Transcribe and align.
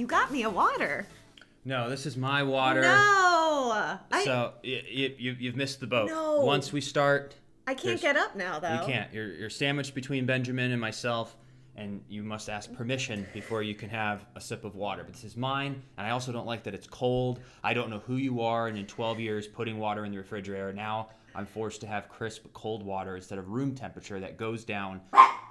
You 0.00 0.06
got 0.06 0.32
me 0.32 0.44
a 0.44 0.48
water. 0.50 1.06
No, 1.62 1.90
this 1.90 2.06
is 2.06 2.16
my 2.16 2.42
water. 2.42 2.80
No. 2.80 3.98
So 4.24 4.54
y- 4.64 4.82
y- 4.82 5.14
you, 5.18 5.36
you've 5.38 5.56
missed 5.56 5.78
the 5.80 5.86
boat. 5.86 6.08
No. 6.08 6.40
Once 6.40 6.72
we 6.72 6.80
start, 6.80 7.34
I 7.66 7.74
can't 7.74 8.00
get 8.00 8.16
up 8.16 8.34
now, 8.34 8.58
though. 8.58 8.72
you 8.80 8.86
can't. 8.86 9.12
You're, 9.12 9.28
you're 9.34 9.50
sandwiched 9.50 9.94
between 9.94 10.24
Benjamin 10.24 10.70
and 10.72 10.80
myself, 10.80 11.36
and 11.76 12.00
you 12.08 12.22
must 12.22 12.48
ask 12.48 12.72
permission 12.72 13.26
before 13.34 13.62
you 13.62 13.74
can 13.74 13.90
have 13.90 14.24
a 14.36 14.40
sip 14.40 14.64
of 14.64 14.74
water. 14.74 15.04
But 15.04 15.12
this 15.12 15.22
is 15.24 15.36
mine, 15.36 15.82
and 15.98 16.06
I 16.06 16.12
also 16.12 16.32
don't 16.32 16.46
like 16.46 16.62
that 16.62 16.72
it's 16.72 16.86
cold. 16.86 17.40
I 17.62 17.74
don't 17.74 17.90
know 17.90 17.98
who 17.98 18.16
you 18.16 18.40
are, 18.40 18.68
and 18.68 18.78
in 18.78 18.86
12 18.86 19.20
years, 19.20 19.46
putting 19.46 19.78
water 19.78 20.06
in 20.06 20.12
the 20.12 20.16
refrigerator, 20.18 20.72
now 20.72 21.10
I'm 21.34 21.44
forced 21.44 21.82
to 21.82 21.86
have 21.86 22.08
crisp, 22.08 22.46
cold 22.54 22.82
water 22.82 23.16
instead 23.16 23.38
of 23.38 23.50
room 23.50 23.74
temperature 23.74 24.18
that 24.18 24.38
goes 24.38 24.64
down 24.64 25.02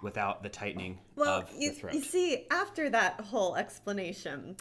without 0.02 0.44
the 0.44 0.49
tightening 0.49 0.99
Well, 1.16 1.39
of 1.41 1.49
you, 1.58 1.70
the 1.71 1.76
throat. 1.76 1.94
you 1.94 2.02
see, 2.02 2.45
after 2.52 2.90
that 2.90 3.20
whole 3.21 3.55
explanation, 3.55 4.55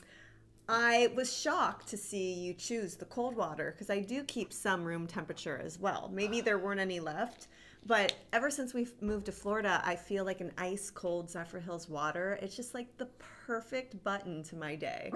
I 0.69 1.09
was 1.15 1.35
shocked 1.35 1.89
to 1.89 1.97
see 1.97 2.33
you 2.35 2.55
choose 2.55 2.97
the 2.97 3.07
cold 3.07 3.37
water 3.37 3.73
because 3.73 3.89
I 3.91 4.01
do 4.01 4.23
keep 4.25 4.53
some 4.53 4.85
room 4.85 5.07
temperature 5.07 5.61
as 5.65 5.79
well. 5.79 6.11
Maybe 6.13 6.41
ah. 6.41 6.45
there 6.45 6.59
weren't 6.59 6.81
any 6.81 7.01
left, 7.01 7.49
but 7.87 8.15
ever 8.33 8.51
since 8.51 8.75
we've 8.75 8.93
moved 9.01 9.27
to 9.27 9.33
Florida, 9.33 9.81
I 9.85 9.97
feel 9.97 10.25
like 10.25 10.41
an 10.41 10.53
ice 10.59 10.91
cold 10.91 11.29
Zephyrhills 11.29 11.89
water. 11.89 12.39
It's 12.43 12.55
just 12.55 12.75
like 12.75 12.95
the 12.99 13.09
perfect 13.47 14.03
button 14.05 14.43
to 14.45 14.57
my 14.57 14.75
day. 14.77 15.11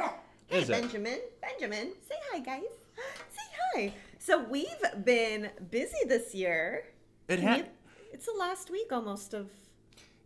Hey? 0.46 0.64
Benjamin. 0.64 1.18
Benjamin, 1.40 1.92
say 2.08 2.14
hi, 2.30 2.38
guys. 2.40 2.62
Say 3.30 3.42
hi. 3.74 3.92
So 4.18 4.42
we've 4.44 4.66
been 5.04 5.50
busy 5.70 5.96
this 6.06 6.34
year. 6.34 6.84
It 7.28 7.40
Can 7.40 7.48
ha- 7.48 7.56
you- 7.56 7.64
It's 8.12 8.26
the 8.26 8.38
last 8.38 8.70
week 8.70 8.92
almost 8.92 9.32
of 9.32 9.48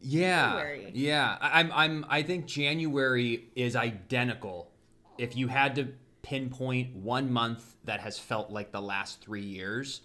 Yeah, 0.01 0.51
January. 0.51 0.91
yeah. 0.95 1.37
I- 1.41 1.61
I'm, 1.61 1.73
I'm. 1.73 2.07
I 2.09 2.23
think 2.23 2.47
January 2.47 3.49
is 3.55 3.77
identical. 3.77 4.71
If 5.19 5.37
you 5.37 5.49
had 5.49 5.75
to 5.77 5.89
pinpoint 6.23 6.95
one 6.95 7.33
month 7.33 7.77
that 7.85 8.01
has 8.01 8.19
felt 8.19 8.51
like 8.51 8.73
the 8.73 8.81
last 8.83 9.21
three 9.21 9.45
years, 9.45 10.03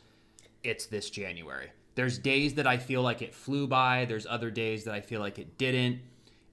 it's 0.64 0.86
this 0.86 1.10
January. 1.10 1.72
There's 1.96 2.18
days 2.18 2.54
that 2.54 2.68
I 2.68 2.78
feel 2.78 3.02
like 3.02 3.22
it 3.22 3.36
flew 3.36 3.68
by. 3.68 4.06
There's 4.06 4.26
other 4.26 4.50
days 4.50 4.86
that 4.86 4.94
I 4.94 5.02
feel 5.02 5.20
like 5.20 5.40
it 5.40 5.58
didn't, 5.58 6.00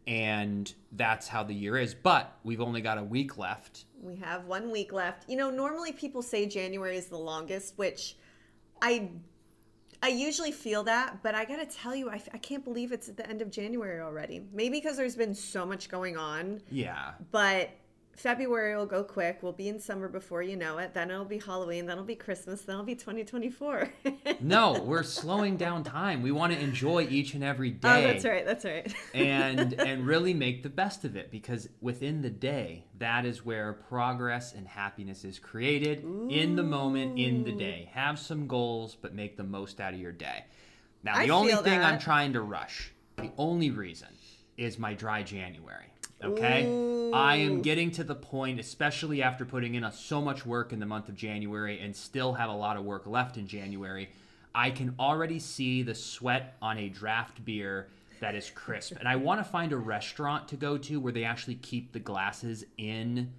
and 0.07 0.73
that's 0.93 1.29
how 1.29 1.45
the 1.45 1.55
year 1.55 1.79
is. 1.79 1.95
But 1.95 2.37
we've 2.43 2.61
only 2.61 2.81
got 2.81 2.99
a 2.99 3.05
week 3.05 3.39
left. 3.39 3.85
We 4.03 4.17
have 4.17 4.47
one 4.47 4.71
week 4.71 4.93
left. 4.93 5.29
You 5.31 5.37
know, 5.37 5.51
normally 5.51 5.93
people 5.93 6.23
say 6.23 6.47
January 6.47 6.97
is 6.97 7.07
the 7.07 7.19
longest, 7.19 7.75
which 7.77 8.17
I 8.83 9.11
I 10.03 10.09
usually 10.09 10.53
feel 10.53 10.85
that, 10.85 11.23
but 11.23 11.35
I 11.35 11.45
gotta 11.45 11.67
tell 11.67 11.95
you, 11.95 12.09
I, 12.09 12.21
I 12.33 12.39
can't 12.39 12.65
believe 12.65 12.93
it's 12.93 13.09
at 13.09 13.17
the 13.17 13.29
end 13.29 13.43
of 13.43 13.51
January 13.51 14.01
already. 14.01 14.43
Maybe 14.53 14.79
because 14.79 14.97
there's 14.97 15.17
been 15.17 15.35
so 15.35 15.67
much 15.67 15.89
going 15.89 16.17
on, 16.17 16.61
Yeah, 16.71 17.13
but 17.33 17.71
February 18.19 18.77
will 18.77 18.87
go 18.87 19.05
quick. 19.05 19.39
We'll 19.43 19.53
be 19.53 19.69
in 19.69 19.79
summer 19.79 20.09
before 20.09 20.43
you 20.43 20.57
know 20.57 20.79
it. 20.79 20.93
Then 20.93 21.11
it'll 21.11 21.25
be 21.25 21.39
Halloween. 21.39 21.87
Then 21.87 21.95
it'll 21.95 22.05
be 22.05 22.17
Christmas. 22.17 22.63
Then 22.63 22.75
it'll 22.75 22.85
be 22.85 22.97
2024. 22.97 23.89
no, 24.41 24.81
we're 24.83 25.05
slowing 25.05 25.57
down 25.57 25.85
time. 25.85 26.23
We 26.23 26.33
want 26.33 26.53
to 26.53 26.59
enjoy 26.59 27.07
each 27.09 27.35
and 27.35 27.45
every 27.45 27.71
oh, 27.71 27.89
day. 27.89 28.05
Oh, 28.05 28.07
that's 28.09 28.25
right. 28.25 28.45
That's 28.45 28.65
right. 28.65 28.93
and 29.15 29.75
and 29.75 30.07
really 30.07 30.35
make 30.35 30.63
the 30.63 30.69
best 30.69 31.05
of 31.05 31.17
it 31.17 31.31
because 31.31 31.69
within 31.81 32.23
the 32.23 32.31
day 32.31 32.85
that 32.99 33.25
is 33.25 33.45
where 33.45 33.73
progress 33.73 34.55
and 34.55 34.67
happiness 34.67 35.25
is 35.25 35.39
created 35.39 36.05
in 36.31 36.57
the 36.57 36.63
moment 36.63 37.19
in 37.19 37.45
the 37.45 37.53
day 37.53 37.91
have 37.93 38.19
some 38.19 38.47
goals 38.47 38.97
but 39.01 39.15
make 39.15 39.37
the 39.37 39.45
most 39.45 39.81
out 39.81 39.95
of 39.95 40.01
your 40.01 40.13
day 40.13 40.45
now 41.03 41.15
the 41.15 41.25
I 41.25 41.29
only 41.29 41.55
thing 41.55 41.81
i'm 41.81 41.99
trying 41.99 42.33
to 42.33 42.41
rush 42.41 42.93
the 43.17 43.31
only 43.39 43.71
reason 43.71 44.09
is 44.57 44.79
my 44.79 44.95
dry 44.95 45.23
january 45.23 45.87
okay 46.23 47.11
i 47.13 47.37
am 47.37 47.63
getting 47.63 47.91
to 47.91 48.05
the 48.05 48.15
point 48.15 48.59
especially 48.61 49.23
after 49.23 49.45
putting 49.45 49.75
in 49.75 49.85
a, 49.85 49.93
so 49.93 50.21
much 50.21 50.45
work 50.45 50.73
in 50.73 50.81
the 50.81 50.87
month 50.87 51.09
of 51.09 51.15
january 51.15 51.81
and 51.81 51.95
still 51.95 52.35
have 52.35 52.51
a 52.51 52.55
lot 52.55 52.77
of 52.77 52.85
work 52.85 53.07
left 53.07 53.37
in 53.37 53.47
january 53.47 54.09
i 54.55 54.71
can 54.71 54.95
already 54.99 55.39
see 55.39 55.83
the 55.83 55.95
sweat 55.95 56.57
on 56.61 56.77
a 56.79 56.89
draft 56.89 57.45
beer 57.45 57.89
that 58.21 58.35
is 58.35 58.51
crisp. 58.51 58.95
and 58.99 59.07
I 59.07 59.15
want 59.15 59.39
to 59.39 59.45
find 59.45 59.73
a 59.73 59.77
restaurant 59.77 60.49
to 60.49 60.57
go 60.57 60.77
to 60.77 60.99
where 60.99 61.13
they 61.13 61.23
actually 61.23 61.55
keep 61.55 61.93
the 61.93 62.01
glasses 62.01 62.65
in 62.77 63.33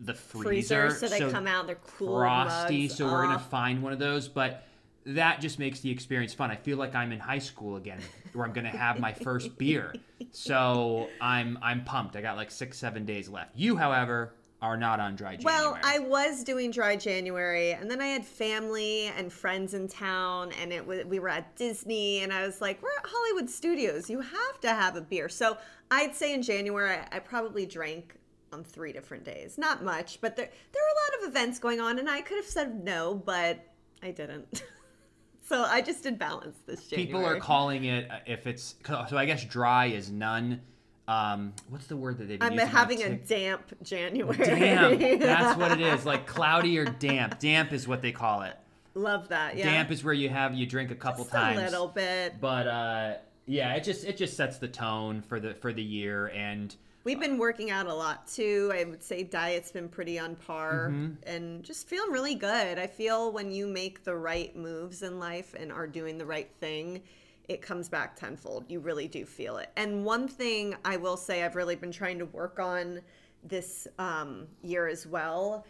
the 0.00 0.12
freezer, 0.12 0.90
Freezer, 0.90 1.06
so 1.06 1.08
they 1.08 1.30
come 1.30 1.46
out, 1.46 1.68
they're 1.68 1.76
cool 1.76 2.18
frosty. 2.18 2.88
So 2.88 3.06
we're 3.06 3.22
gonna 3.22 3.36
Oh. 3.36 3.38
find 3.38 3.80
one 3.80 3.92
of 3.92 4.00
those, 4.00 4.26
but 4.26 4.64
that 5.06 5.40
just 5.40 5.58
makes 5.58 5.80
the 5.80 5.90
experience 5.90 6.32
fun. 6.32 6.50
I 6.50 6.56
feel 6.56 6.78
like 6.78 6.94
I'm 6.94 7.12
in 7.12 7.18
high 7.18 7.38
school 7.38 7.76
again, 7.76 8.00
where 8.32 8.46
I'm 8.46 8.52
gonna 8.52 8.70
have 8.70 9.00
my 9.00 9.12
first 9.12 9.56
beer. 9.58 9.94
So 10.30 11.08
I'm 11.20 11.58
I'm 11.62 11.84
pumped. 11.84 12.16
I 12.16 12.22
got 12.22 12.36
like 12.36 12.50
six 12.50 12.78
seven 12.78 13.04
days 13.04 13.28
left. 13.28 13.56
You, 13.56 13.76
however, 13.76 14.34
are 14.62 14.76
not 14.76 15.00
on 15.00 15.16
dry 15.16 15.36
January. 15.36 15.44
Well, 15.44 15.78
I 15.82 15.98
was 15.98 16.44
doing 16.44 16.70
dry 16.70 16.94
January, 16.94 17.72
and 17.72 17.90
then 17.90 18.00
I 18.00 18.06
had 18.06 18.24
family 18.24 19.06
and 19.18 19.32
friends 19.32 19.74
in 19.74 19.88
town, 19.88 20.52
and 20.60 20.72
it 20.72 20.86
was 20.86 21.04
we 21.04 21.18
were 21.18 21.28
at 21.28 21.54
Disney, 21.56 22.20
and 22.20 22.32
I 22.32 22.46
was 22.46 22.60
like, 22.60 22.80
"We're 22.80 22.90
at 22.90 23.06
Hollywood 23.06 23.50
Studios. 23.50 24.08
You 24.08 24.20
have 24.20 24.60
to 24.60 24.68
have 24.68 24.94
a 24.96 25.00
beer." 25.00 25.28
So 25.28 25.58
I'd 25.90 26.14
say 26.14 26.32
in 26.32 26.42
January, 26.42 26.96
I, 26.96 27.16
I 27.16 27.18
probably 27.18 27.66
drank 27.66 28.14
on 28.52 28.62
three 28.62 28.92
different 28.92 29.24
days. 29.24 29.58
Not 29.58 29.82
much, 29.82 30.20
but 30.20 30.36
there 30.36 30.46
there 30.46 30.82
were 30.82 30.88
a 30.88 31.20
lot 31.20 31.24
of 31.24 31.30
events 31.30 31.58
going 31.58 31.80
on, 31.80 31.98
and 31.98 32.08
I 32.08 32.20
could 32.20 32.36
have 32.36 32.46
said 32.46 32.84
no, 32.84 33.14
but 33.14 33.66
I 34.00 34.12
didn't. 34.12 34.62
so 35.48 35.62
I 35.64 35.80
just 35.82 36.02
did 36.02 36.18
balance 36.18 36.56
this 36.66 36.86
January. 36.86 37.06
People 37.06 37.24
are 37.26 37.38
calling 37.38 37.84
it 37.84 38.10
uh, 38.10 38.18
if 38.26 38.46
it's 38.46 38.74
so. 38.86 39.16
I 39.16 39.26
guess 39.26 39.44
dry 39.44 39.86
is 39.86 40.10
none. 40.10 40.60
Um, 41.08 41.52
what's 41.68 41.86
the 41.88 41.96
word 41.96 42.18
that 42.18 42.28
they've 42.28 42.38
been 42.38 42.58
I'm 42.60 42.66
having 42.66 43.02
a 43.02 43.16
damp 43.16 43.62
January. 43.82 44.36
damp. 44.36 45.20
That's 45.20 45.58
what 45.58 45.72
it 45.72 45.80
is. 45.80 46.06
Like 46.06 46.26
cloudy 46.28 46.78
or 46.78 46.84
damp. 46.84 47.38
Damp 47.40 47.72
is 47.72 47.88
what 47.88 48.02
they 48.02 48.12
call 48.12 48.42
it. 48.42 48.56
Love 48.94 49.28
that. 49.28 49.56
Yeah. 49.56 49.64
Damp 49.64 49.90
is 49.90 50.04
where 50.04 50.14
you 50.14 50.28
have 50.28 50.54
you 50.54 50.66
drink 50.66 50.90
a 50.90 50.94
couple 50.94 51.24
Just 51.24 51.34
times. 51.34 51.58
a 51.58 51.62
little 51.64 51.88
bit. 51.88 52.40
But 52.40 52.66
uh, 52.66 53.14
yeah, 53.46 53.74
it 53.74 53.84
just 53.84 54.04
it 54.04 54.16
just 54.16 54.36
sets 54.36 54.58
the 54.58 54.68
tone 54.68 55.22
for 55.22 55.40
the 55.40 55.54
for 55.54 55.72
the 55.72 55.82
year 55.82 56.28
and 56.28 56.74
We've 57.04 57.18
been 57.18 57.36
working 57.36 57.70
out 57.70 57.86
a 57.86 57.94
lot 57.94 58.28
too. 58.28 58.70
I 58.74 58.84
would 58.84 59.02
say 59.02 59.24
diet's 59.24 59.72
been 59.72 59.88
pretty 59.88 60.18
on 60.18 60.36
par 60.36 60.90
Mm-hmm. 60.92 61.14
and 61.26 61.62
just 61.64 61.88
feeling 61.88 62.12
really 62.12 62.34
good. 62.36 62.78
I 62.78 62.86
feel 62.86 63.32
when 63.32 63.50
you 63.50 63.66
make 63.66 64.04
the 64.04 64.14
right 64.14 64.54
moves 64.54 65.02
in 65.02 65.18
life 65.18 65.54
and 65.58 65.72
are 65.72 65.86
doing 65.88 66.16
the 66.16 66.26
right 66.26 66.50
thing, 66.60 67.02
it 67.48 67.60
comes 67.60 67.88
back 67.88 68.14
tenfold. 68.14 68.66
You 68.68 68.78
really 68.78 69.08
do 69.08 69.24
feel 69.26 69.56
it. 69.56 69.70
And 69.76 70.04
one 70.04 70.28
thing 70.28 70.76
I 70.84 70.96
will 70.96 71.16
say 71.16 71.42
I've 71.42 71.56
really 71.56 71.74
been 71.76 71.90
trying 71.92 72.18
to 72.20 72.26
work 72.26 72.60
on 72.60 73.00
this 73.42 73.88
um, 73.98 74.46
year 74.62 74.86
as 74.86 75.04
well 75.04 75.66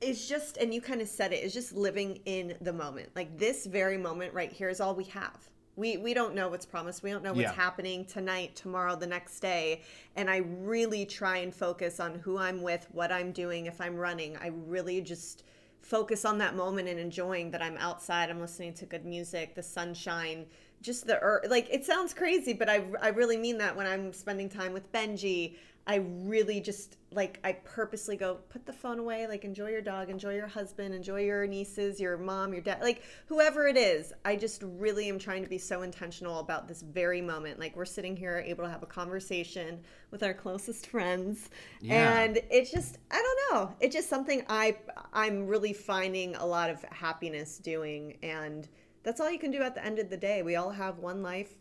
is 0.00 0.28
just, 0.28 0.56
and 0.56 0.74
you 0.74 0.80
kind 0.80 1.00
of 1.00 1.08
said 1.08 1.32
it, 1.32 1.44
is 1.44 1.54
just 1.54 1.72
living 1.72 2.18
in 2.24 2.56
the 2.62 2.72
moment. 2.72 3.10
Like 3.14 3.38
this 3.38 3.66
very 3.66 3.96
moment 3.96 4.34
right 4.34 4.50
here 4.50 4.68
is 4.68 4.80
all 4.80 4.94
we 4.94 5.04
have. 5.04 5.49
We, 5.76 5.96
we 5.96 6.14
don't 6.14 6.34
know 6.34 6.48
what's 6.48 6.66
promised. 6.66 7.02
We 7.02 7.10
don't 7.10 7.22
know 7.22 7.32
what's 7.32 7.42
Yeah. 7.42 7.52
happening 7.52 8.04
tonight, 8.04 8.54
tomorrow, 8.56 8.96
the 8.96 9.06
next 9.06 9.40
day. 9.40 9.82
And 10.16 10.28
I 10.28 10.38
really 10.38 11.06
try 11.06 11.38
and 11.38 11.54
focus 11.54 12.00
on 12.00 12.16
who 12.16 12.38
I'm 12.38 12.60
with, 12.62 12.86
what 12.92 13.10
I'm 13.12 13.32
doing, 13.32 13.66
if 13.66 13.80
I'm 13.80 13.96
running. 13.96 14.36
I 14.36 14.48
really 14.48 15.00
just 15.00 15.44
focus 15.80 16.24
on 16.24 16.38
that 16.38 16.54
moment 16.54 16.88
and 16.88 16.98
enjoying 17.00 17.50
that 17.52 17.62
I'm 17.62 17.76
outside. 17.78 18.30
I'm 18.30 18.40
listening 18.40 18.74
to 18.74 18.86
good 18.86 19.06
music, 19.06 19.54
the 19.54 19.62
sunshine, 19.62 20.46
just 20.82 21.06
the 21.06 21.18
earth. 21.20 21.46
Like 21.48 21.68
it 21.70 21.84
sounds 21.84 22.12
crazy, 22.12 22.52
but 22.52 22.68
I, 22.68 22.84
I 23.00 23.08
really 23.08 23.36
mean 23.36 23.58
that 23.58 23.74
when 23.74 23.86
I'm 23.86 24.12
spending 24.12 24.48
time 24.48 24.72
with 24.72 24.90
Benji. 24.92 25.56
I 25.86 25.96
really 25.96 26.60
just 26.60 26.98
like 27.12 27.40
I 27.42 27.52
purposely 27.52 28.16
go 28.16 28.38
put 28.48 28.64
the 28.64 28.72
phone 28.72 28.98
away, 28.98 29.26
like 29.26 29.44
enjoy 29.44 29.70
your 29.70 29.80
dog, 29.80 30.10
enjoy 30.10 30.34
your 30.34 30.46
husband, 30.46 30.94
enjoy 30.94 31.22
your 31.24 31.46
nieces, 31.46 31.98
your 31.98 32.16
mom, 32.16 32.52
your 32.52 32.62
dad, 32.62 32.80
like 32.80 33.02
whoever 33.26 33.66
it 33.66 33.76
is. 33.76 34.12
I 34.24 34.36
just 34.36 34.62
really 34.64 35.08
am 35.08 35.18
trying 35.18 35.42
to 35.42 35.48
be 35.48 35.58
so 35.58 35.82
intentional 35.82 36.38
about 36.38 36.68
this 36.68 36.82
very 36.82 37.20
moment. 37.20 37.58
Like 37.58 37.74
we're 37.74 37.86
sitting 37.86 38.16
here 38.16 38.44
able 38.46 38.64
to 38.64 38.70
have 38.70 38.82
a 38.82 38.86
conversation 38.86 39.80
with 40.10 40.22
our 40.22 40.34
closest 40.34 40.86
friends. 40.86 41.50
Yeah. 41.80 42.20
And 42.20 42.38
it's 42.50 42.70
just 42.70 42.98
I 43.10 43.16
don't 43.16 43.54
know. 43.54 43.74
It's 43.80 43.94
just 43.94 44.08
something 44.08 44.44
I 44.48 44.76
I'm 45.12 45.46
really 45.46 45.72
finding 45.72 46.36
a 46.36 46.46
lot 46.46 46.70
of 46.70 46.82
happiness 46.84 47.58
doing 47.58 48.18
and 48.22 48.68
that's 49.02 49.20
all 49.20 49.30
you 49.30 49.38
can 49.38 49.50
do 49.50 49.62
at 49.62 49.74
the 49.74 49.84
end 49.84 49.98
of 49.98 50.10
the 50.10 50.16
day. 50.16 50.42
We 50.42 50.56
all 50.56 50.70
have 50.70 50.98
one 50.98 51.22
life, 51.22 51.54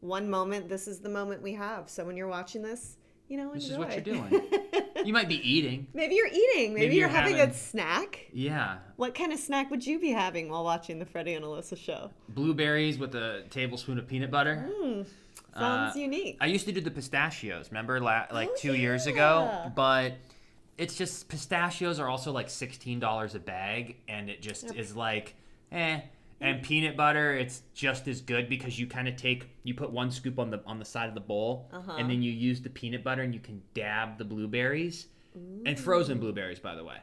one 0.00 0.28
moment. 0.28 0.68
This 0.68 0.86
is 0.86 1.00
the 1.00 1.08
moment 1.08 1.42
we 1.42 1.54
have. 1.54 1.88
So 1.88 2.04
when 2.04 2.16
you're 2.16 2.28
watching 2.28 2.62
this, 2.62 2.98
you 3.28 3.36
know, 3.36 3.52
this 3.54 3.68
is 3.68 3.78
what 3.78 3.92
you're 3.92 4.00
doing. 4.02 4.42
you 5.04 5.12
might 5.12 5.28
be 5.28 5.36
eating. 5.48 5.86
Maybe 5.94 6.14
you're 6.14 6.26
eating. 6.28 6.74
Maybe, 6.74 6.86
Maybe 6.86 6.94
you're, 6.96 7.08
you're 7.08 7.08
having, 7.08 7.36
having- 7.36 7.54
a 7.54 7.56
snack. 7.58 8.26
Yeah. 8.32 8.78
What 8.96 9.14
kind 9.14 9.32
of 9.32 9.38
snack 9.38 9.70
would 9.70 9.86
you 9.86 9.98
be 9.98 10.10
having 10.10 10.48
while 10.50 10.64
watching 10.64 10.98
the 10.98 11.06
Freddie 11.06 11.34
and 11.34 11.44
Alyssa 11.44 11.76
show? 11.76 12.10
Blueberries 12.28 12.98
with 12.98 13.14
a 13.14 13.44
tablespoon 13.50 13.98
of 13.98 14.06
peanut 14.06 14.30
butter. 14.30 14.68
Sounds 15.56 15.96
Uh, 15.96 15.98
unique. 15.98 16.36
I 16.40 16.46
used 16.46 16.66
to 16.66 16.72
do 16.72 16.80
the 16.80 16.90
pistachios, 16.90 17.70
remember, 17.70 18.00
la- 18.00 18.26
like 18.32 18.48
Oh, 18.52 18.56
two 18.58 18.74
years 18.74 19.06
yeah. 19.06 19.12
ago? 19.12 19.72
But 19.74 20.14
it's 20.76 20.96
just 20.96 21.28
pistachios 21.28 21.98
are 22.00 22.08
also 22.08 22.32
like 22.32 22.48
$16 22.48 23.34
a 23.34 23.38
bag, 23.38 23.96
and 24.08 24.28
it 24.28 24.42
just 24.42 24.74
is 24.74 24.94
like, 24.96 25.34
eh. 25.72 26.00
And 26.40 26.62
peanut 26.62 26.96
butter, 26.96 27.32
it's 27.34 27.62
just 27.74 28.06
as 28.08 28.20
good 28.20 28.48
because 28.48 28.78
you 28.78 28.86
kind 28.86 29.08
of 29.08 29.16
take 29.16 29.48
you 29.62 29.74
put 29.74 29.90
one 29.90 30.10
scoop 30.10 30.38
on 30.38 30.50
the 30.50 30.62
on 30.66 30.78
the 30.78 30.84
side 30.84 31.08
of 31.08 31.14
the 31.14 31.20
bowl, 31.20 31.68
Uh-huh. 31.72 31.92
and 31.98 32.10
then 32.10 32.22
you 32.22 32.30
use 32.32 32.60
the 32.60 32.70
peanut 32.70 33.02
butter 33.04 33.22
and 33.22 33.32
you 33.32 33.40
can 33.40 33.62
dab 33.72 34.18
the 34.18 34.24
blueberries, 34.24 35.06
and 35.66 35.78
frozen 35.78 36.18
blueberries, 36.18 36.58
by 36.58 36.74
the 36.74 36.84
way. 36.84 36.96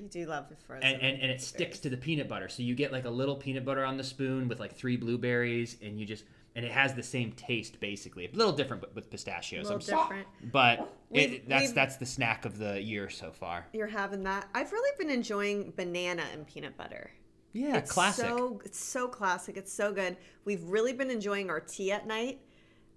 You 0.00 0.08
do 0.08 0.26
love 0.26 0.48
the 0.48 0.56
frozen. 0.56 0.84
and, 0.88 1.00
and, 1.02 1.22
and 1.22 1.30
it 1.30 1.40
sticks 1.40 1.78
to 1.80 1.88
the 1.88 1.96
peanut 1.96 2.28
butter. 2.28 2.48
So 2.48 2.62
you 2.64 2.74
get 2.74 2.92
like 2.92 3.04
a 3.04 3.10
little 3.10 3.36
peanut 3.36 3.64
butter 3.64 3.84
on 3.84 3.96
the 3.96 4.02
spoon 4.04 4.48
with 4.48 4.58
like 4.60 4.74
three 4.74 4.96
blueberries, 4.96 5.76
and 5.82 5.98
you 5.98 6.04
just 6.06 6.24
and 6.56 6.64
it 6.64 6.70
has 6.70 6.94
the 6.94 7.02
same 7.02 7.32
taste 7.32 7.80
basically. 7.80 8.26
A 8.26 8.30
little 8.36 8.52
different, 8.52 8.80
but 8.80 8.94
with 8.94 9.10
pistachios. 9.10 9.62
A 9.68 9.74
little 9.74 9.76
I'm 9.76 9.80
so- 9.80 10.02
different. 10.02 10.28
but 10.52 10.92
it, 11.10 11.48
that's 11.48 11.72
that's 11.72 11.96
the 11.96 12.06
snack 12.06 12.44
of 12.44 12.58
the 12.58 12.80
year 12.80 13.08
so 13.10 13.32
far. 13.32 13.66
You're 13.72 13.86
having 13.88 14.22
that. 14.24 14.48
I've 14.54 14.70
really 14.72 14.90
been 14.98 15.10
enjoying 15.10 15.72
banana 15.76 16.22
and 16.32 16.46
peanut 16.46 16.76
butter. 16.76 17.10
Yeah, 17.54 17.76
It's 17.78 17.90
classic. 17.90 18.26
So 18.26 18.60
it's 18.64 18.84
so 18.84 19.08
classic. 19.08 19.56
It's 19.56 19.72
so 19.72 19.92
good. 19.92 20.16
We've 20.44 20.62
really 20.64 20.92
been 20.92 21.10
enjoying 21.10 21.48
our 21.48 21.60
tea 21.60 21.92
at 21.92 22.06
night. 22.06 22.40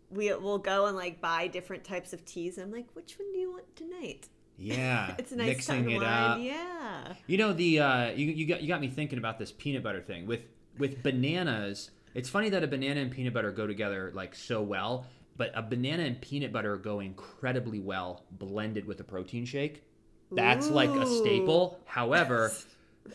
We 0.10 0.34
will 0.34 0.58
go 0.58 0.88
and 0.88 0.98
like 0.98 1.22
buy 1.22 1.48
different 1.48 1.84
types 1.84 2.12
of 2.12 2.26
teas. 2.26 2.58
I'm 2.58 2.72
like, 2.72 2.88
which 2.94 3.18
one 3.20 3.32
do 3.32 3.40
you 3.40 3.52
want 3.52 3.76
tonight? 3.76 4.28
yeah, 4.58 5.14
It's 5.20 5.32
a 5.32 5.36
nice 5.36 5.48
mixing 5.48 5.84
time 5.86 5.90
it 5.90 6.00
to 6.00 6.06
up. 6.06 6.40
Yeah. 6.42 7.14
You 7.28 7.38
know 7.38 7.54
the 7.54 7.80
uh, 7.80 8.12
you, 8.12 8.28
you 8.28 8.46
got 8.48 8.62
you 8.62 8.68
got 8.68 8.82
me 8.82 8.88
thinking 8.90 9.20
about 9.20 9.38
this 9.38 9.52
peanut 9.52 9.84
butter 9.84 10.02
thing 10.02 10.26
with 10.26 10.42
with 10.78 11.04
bananas. 11.04 11.92
It's 12.16 12.30
funny 12.30 12.50
that 12.50 12.64
a 12.64 12.68
banana 12.68 13.02
and 13.02 13.12
peanut 13.12 13.34
butter 13.34 13.52
go 13.52 13.68
together 13.68 14.12
like 14.16 14.34
so 14.34 14.62
well, 14.62 15.06
but 15.36 15.52
a 15.54 15.62
banana 15.62 16.04
and 16.04 16.20
peanut 16.20 16.52
butter 16.52 16.76
go 16.78 17.00
incredibly 17.00 17.80
well 17.80 18.24
blended 18.32 18.88
with 18.88 19.00
a 19.00 19.04
protein 19.04 19.46
shake. 19.46 19.84
That's 20.32 20.70
like 20.70 20.90
a 20.90 21.06
staple. 21.06 21.80
However, 21.86 22.52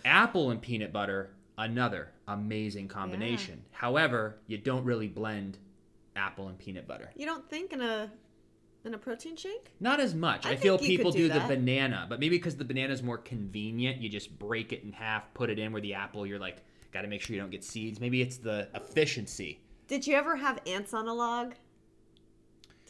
apple 0.05 0.51
and 0.51 0.61
peanut 0.61 0.93
butter 0.93 1.31
another 1.59 2.11
amazing 2.29 2.89
combination. 2.89 3.63
However, 3.71 4.39
you 4.47 4.59
don't 4.59 4.85
really 4.85 5.09
blend 5.09 5.59
apple 6.17 6.49
and 6.49 6.59
peanut 6.59 6.87
butter. 6.87 7.11
You 7.17 7.27
don't 7.27 7.49
think 7.49 7.73
in 7.73 7.81
a 7.81 8.11
in 8.85 8.95
a 8.95 8.99
protein 8.99 9.37
shake? 9.37 9.71
Not 9.81 10.01
as 10.01 10.15
much. 10.15 10.45
I 10.45 10.51
I, 10.51 10.57
feel 10.57 10.79
people 10.79 11.13
do, 11.13 11.29
do 11.29 11.35
the 11.35 11.41
banana, 11.41 12.07
but 12.09 12.19
maybe 12.19 12.37
because 12.37 12.57
the 12.57 12.65
banana 12.65 12.93
is 12.93 13.03
more 13.03 13.19
convenient, 13.19 14.01
you 14.01 14.09
just 14.09 14.37
break 14.39 14.73
it 14.73 14.83
in 14.83 14.93
half, 14.93 15.33
put 15.35 15.51
it 15.51 15.59
in. 15.59 15.73
Where 15.73 15.83
the 15.83 15.95
apple, 15.95 16.27
you're 16.27 16.41
like, 16.41 16.59
got 16.93 17.03
to 17.03 17.09
make 17.09 17.23
sure 17.23 17.35
you 17.35 17.41
don't 17.41 17.51
get 17.51 17.65
seeds. 17.65 18.01
Maybe 18.01 18.21
it's 18.21 18.39
the 18.39 18.69
efficiency. 18.75 19.61
Did 19.87 20.07
you 20.07 20.17
ever 20.17 20.37
have 20.37 20.61
ants 20.67 20.95
on 20.95 21.07
a 21.07 21.15
log? 21.15 21.55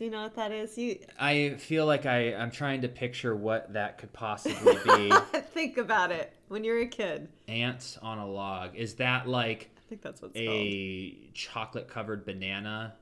Do 0.03 0.07
you 0.07 0.11
know 0.11 0.23
what 0.23 0.35
that 0.35 0.51
is? 0.51 0.77
You 0.77 0.99
I 1.17 1.51
feel 1.51 1.87
like 1.87 2.07
I, 2.07 2.35
I'm 2.35 2.51
trying 2.51 2.81
to 2.81 2.89
picture 2.89 3.37
what 3.37 3.73
that 3.75 3.99
could 3.99 4.13
possibly 4.13 4.75
be. 4.85 5.13
think 5.55 5.79
about 5.79 6.11
it 6.11 6.33
when 6.49 6.65
you're 6.65 6.81
a 6.81 6.89
kid. 6.89 7.29
Ants 7.47 7.99
on 8.03 8.19
a 8.19 8.27
log. 8.27 8.75
Is 8.75 8.95
that 8.95 9.29
like 9.29 9.71
I 9.79 9.81
think 9.89 10.03
that's 10.03 10.21
what's 10.21 10.35
called. 10.35 10.49
a 10.49 11.31
chocolate 11.35 11.87
covered 11.87 12.27
banana 12.27 12.95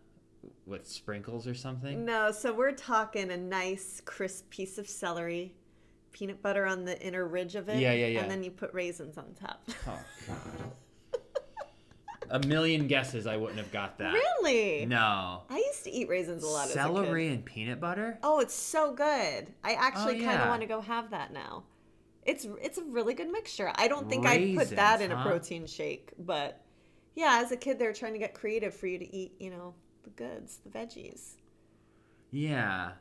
with 0.67 0.87
sprinkles 0.87 1.47
or 1.47 1.55
something? 1.55 2.05
No, 2.05 2.33
so 2.33 2.53
we're 2.53 2.73
talking 2.73 3.31
a 3.31 3.37
nice 3.39 4.03
crisp 4.05 4.51
piece 4.51 4.77
of 4.77 4.87
celery, 4.87 5.55
peanut 6.13 6.43
butter 6.43 6.67
on 6.67 6.85
the 6.85 7.01
inner 7.01 7.27
ridge 7.27 7.55
of 7.55 7.71
it. 7.71 7.79
Yeah, 7.79 7.95
yeah, 7.95 8.09
yeah. 8.09 8.21
And 8.21 8.31
then 8.31 8.45
you 8.45 8.51
put 8.51 8.75
raisins 8.75 9.17
on 9.17 9.33
top. 9.43 9.67
Oh, 9.89 9.99
God. 10.27 10.37
A 12.31 12.47
million 12.47 12.87
guesses 12.87 13.27
I 13.27 13.37
wouldn't 13.37 13.59
have 13.59 13.73
got 13.73 13.99
that. 13.99 14.15
really? 14.15 14.87
No. 14.87 15.43
I 15.51 15.57
used 15.57 15.85
to 15.85 15.91
eat 15.91 16.09
raisins 16.09 16.43
a 16.43 16.47
lot 16.47 16.67
as 16.67 16.71
a 16.71 16.75
Celery 16.75 17.29
kid. 17.29 17.33
and 17.33 17.45
peanut 17.45 17.81
butter? 17.81 18.19
Oh, 18.23 18.41
it's 18.41 18.55
so 18.55 18.93
good. 18.93 19.53
I 19.65 19.73
actually 19.75 20.23
oh, 20.23 20.25
kind 20.25 20.41
of 20.41 20.49
want 20.49 20.63
to 20.63 20.67
go 20.67 20.81
have 20.81 21.11
that 21.11 21.33
now. 21.33 21.65
It's 22.25 22.47
it's 22.63 22.79
a 22.79 22.85
really 22.85 23.15
good 23.15 23.31
mixture. 23.31 23.73
I 23.75 23.89
don't 23.89 24.09
think 24.09 24.27
I'd 24.27 24.57
put 24.57 24.71
that 24.71 25.01
in 25.01 25.11
a 25.11 25.23
protein 25.23 25.67
shake, 25.67 26.13
but 26.19 26.63
yeah, 27.15 27.41
as 27.43 27.51
a 27.51 27.57
kid, 27.57 27.79
they're 27.79 27.93
trying 27.93 28.13
to 28.13 28.19
get 28.19 28.35
creative 28.35 28.75
for 28.75 28.87
you 28.87 28.99
to 28.99 29.17
eat, 29.17 29.33
you 29.41 29.51
know, 29.51 29.75
the 30.05 30.11
goods, 30.11 30.59
the 30.65 30.71
veggies. 30.71 31.37
Yeah. 32.31 32.93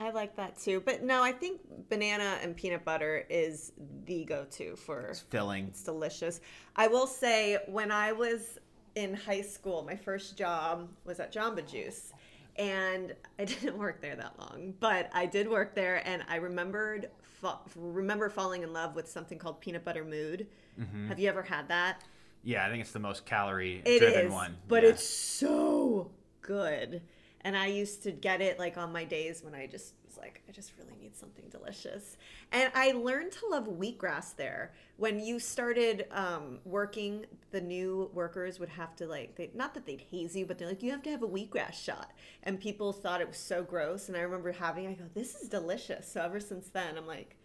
I 0.00 0.10
like 0.10 0.36
that 0.36 0.58
too. 0.58 0.80
But 0.84 1.02
no, 1.02 1.22
I 1.22 1.32
think 1.32 1.60
banana 1.88 2.38
and 2.42 2.56
peanut 2.56 2.84
butter 2.84 3.26
is 3.28 3.72
the 4.04 4.24
go-to 4.24 4.76
for 4.76 5.08
It's 5.08 5.20
filling. 5.20 5.66
It's 5.66 5.82
delicious. 5.82 6.40
I 6.76 6.86
will 6.86 7.06
say, 7.06 7.58
when 7.66 7.90
I 7.90 8.12
was 8.12 8.58
in 8.98 9.14
high 9.14 9.42
school, 9.42 9.84
my 9.84 9.94
first 9.96 10.36
job 10.36 10.88
was 11.04 11.20
at 11.20 11.32
Jamba 11.32 11.64
Juice. 11.70 12.12
And 12.56 13.14
I 13.38 13.44
didn't 13.52 13.78
work 13.78 14.00
there 14.00 14.16
that 14.16 14.32
long, 14.38 14.74
but 14.80 15.08
I 15.14 15.26
did 15.26 15.48
work 15.48 15.76
there, 15.76 16.02
and 16.04 16.24
I 16.28 16.36
remembered 16.36 17.08
fa- 17.22 17.58
remember 17.76 18.28
falling 18.28 18.64
in 18.64 18.72
love 18.72 18.96
with 18.96 19.08
something 19.08 19.38
called 19.38 19.60
peanut 19.60 19.84
butter 19.84 20.04
mood. 20.04 20.48
Mm-hmm. 20.78 21.06
Have 21.06 21.20
you 21.20 21.28
ever 21.28 21.42
had 21.42 21.68
that? 21.68 22.02
Yeah, 22.42 22.66
I 22.66 22.70
think 22.70 22.80
it's 22.80 22.90
the 22.90 22.98
most 22.98 23.24
calorie 23.26 23.80
It 23.84 24.00
driven 24.00 24.26
is, 24.26 24.32
one. 24.32 24.56
but 24.66 24.82
Yeah. 24.82 24.88
it's 24.90 25.04
so 25.04 26.10
good. 26.42 27.02
And 27.42 27.56
I 27.56 27.66
used 27.68 28.02
to 28.02 28.10
get 28.10 28.40
it 28.40 28.58
like 28.58 28.76
on 28.76 28.92
my 28.92 29.04
days 29.04 29.44
when 29.44 29.54
I 29.54 29.68
just 29.68 29.94
was 30.08 30.18
like, 30.18 30.42
I 30.48 30.52
just 30.52 30.72
really 30.78 30.94
need 31.00 31.14
something 31.16 31.44
delicious. 31.50 32.16
And 32.52 32.70
I 32.74 32.92
learned 32.92 33.32
to 33.32 33.46
love 33.48 33.66
wheatgrass 33.66 34.34
there. 34.34 34.72
When 34.96 35.20
you 35.20 35.38
started 35.38 36.06
um, 36.10 36.58
working, 36.64 37.26
the 37.50 37.60
new 37.60 38.10
workers 38.14 38.58
would 38.58 38.70
have 38.70 38.96
to 38.96 39.06
like, 39.06 39.36
they, 39.36 39.50
not 39.54 39.74
that 39.74 39.86
they'd 39.86 40.00
haze 40.00 40.34
you, 40.34 40.46
but 40.46 40.58
they're 40.58 40.68
like, 40.68 40.82
you 40.82 40.90
have 40.90 41.02
to 41.02 41.10
have 41.10 41.22
a 41.22 41.28
wheatgrass 41.28 41.74
shot. 41.74 42.12
And 42.42 42.60
people 42.60 42.92
thought 42.92 43.20
it 43.20 43.28
was 43.28 43.36
so 43.36 43.62
gross. 43.62 44.08
And 44.08 44.16
I 44.16 44.20
remember 44.20 44.50
having, 44.52 44.86
I 44.86 44.94
go, 44.94 45.04
this 45.14 45.36
is 45.36 45.48
delicious. 45.48 46.10
So 46.10 46.20
ever 46.22 46.40
since 46.40 46.68
then, 46.70 46.96
I'm 46.96 47.06
like, 47.06 47.36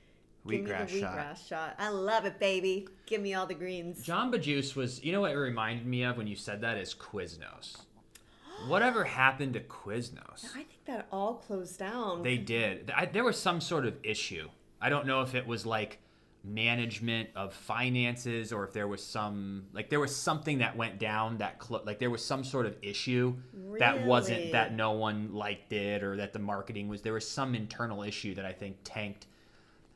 give 0.47 0.61
Wheatgrass 0.61 0.87
me 0.87 0.93
the 0.93 0.99
shot. 1.01 1.17
wheatgrass 1.17 1.47
shot. 1.47 1.75
I 1.79 1.89
love 1.89 2.25
it, 2.25 2.39
baby. 2.39 2.87
Give 3.05 3.21
me 3.21 3.33
all 3.33 3.45
the 3.45 3.53
greens. 3.53 4.05
Jamba 4.05 4.41
Juice 4.41 4.75
was, 4.75 5.03
you 5.03 5.11
know 5.11 5.21
what 5.21 5.31
it 5.31 5.37
reminded 5.37 5.85
me 5.85 6.03
of 6.03 6.17
when 6.17 6.27
you 6.27 6.35
said 6.35 6.61
that 6.61 6.77
is 6.77 6.93
Quiznos. 6.95 7.77
Whatever 8.67 9.03
happened 9.03 9.53
to 9.53 9.59
Quiznos? 9.59 10.45
I 10.55 10.63
think 10.63 10.85
that 10.85 11.07
all 11.11 11.35
closed 11.35 11.79
down. 11.79 12.23
They 12.23 12.37
did. 12.37 12.91
I, 12.95 13.05
there 13.05 13.23
was 13.23 13.37
some 13.37 13.61
sort 13.61 13.85
of 13.85 13.95
issue. 14.03 14.49
I 14.81 14.89
don't 14.89 15.05
know 15.05 15.21
if 15.21 15.35
it 15.35 15.45
was 15.45 15.65
like 15.65 15.99
management 16.43 17.29
of 17.37 17.53
finances 17.53 18.51
or 18.51 18.65
if 18.65 18.73
there 18.73 18.87
was 18.87 19.01
some 19.01 19.63
like 19.71 19.89
there 19.89 20.01
was 20.01 20.13
something 20.13 20.57
that 20.57 20.75
went 20.75 20.99
down 20.99 21.37
that 21.37 21.57
clo- 21.57 21.81
like 21.85 21.99
there 21.99 22.09
was 22.09 22.23
some 22.23 22.43
sort 22.43 22.65
of 22.65 22.75
issue 22.81 23.33
that 23.79 24.05
wasn't 24.05 24.51
that 24.51 24.73
no 24.73 24.91
one 24.91 25.33
liked 25.33 25.71
it 25.71 26.03
or 26.03 26.17
that 26.17 26.33
the 26.33 26.39
marketing 26.39 26.89
was 26.89 27.01
there 27.01 27.13
was 27.13 27.27
some 27.27 27.55
internal 27.55 28.03
issue 28.03 28.35
that 28.35 28.45
I 28.45 28.51
think 28.51 28.77
tanked. 28.83 29.27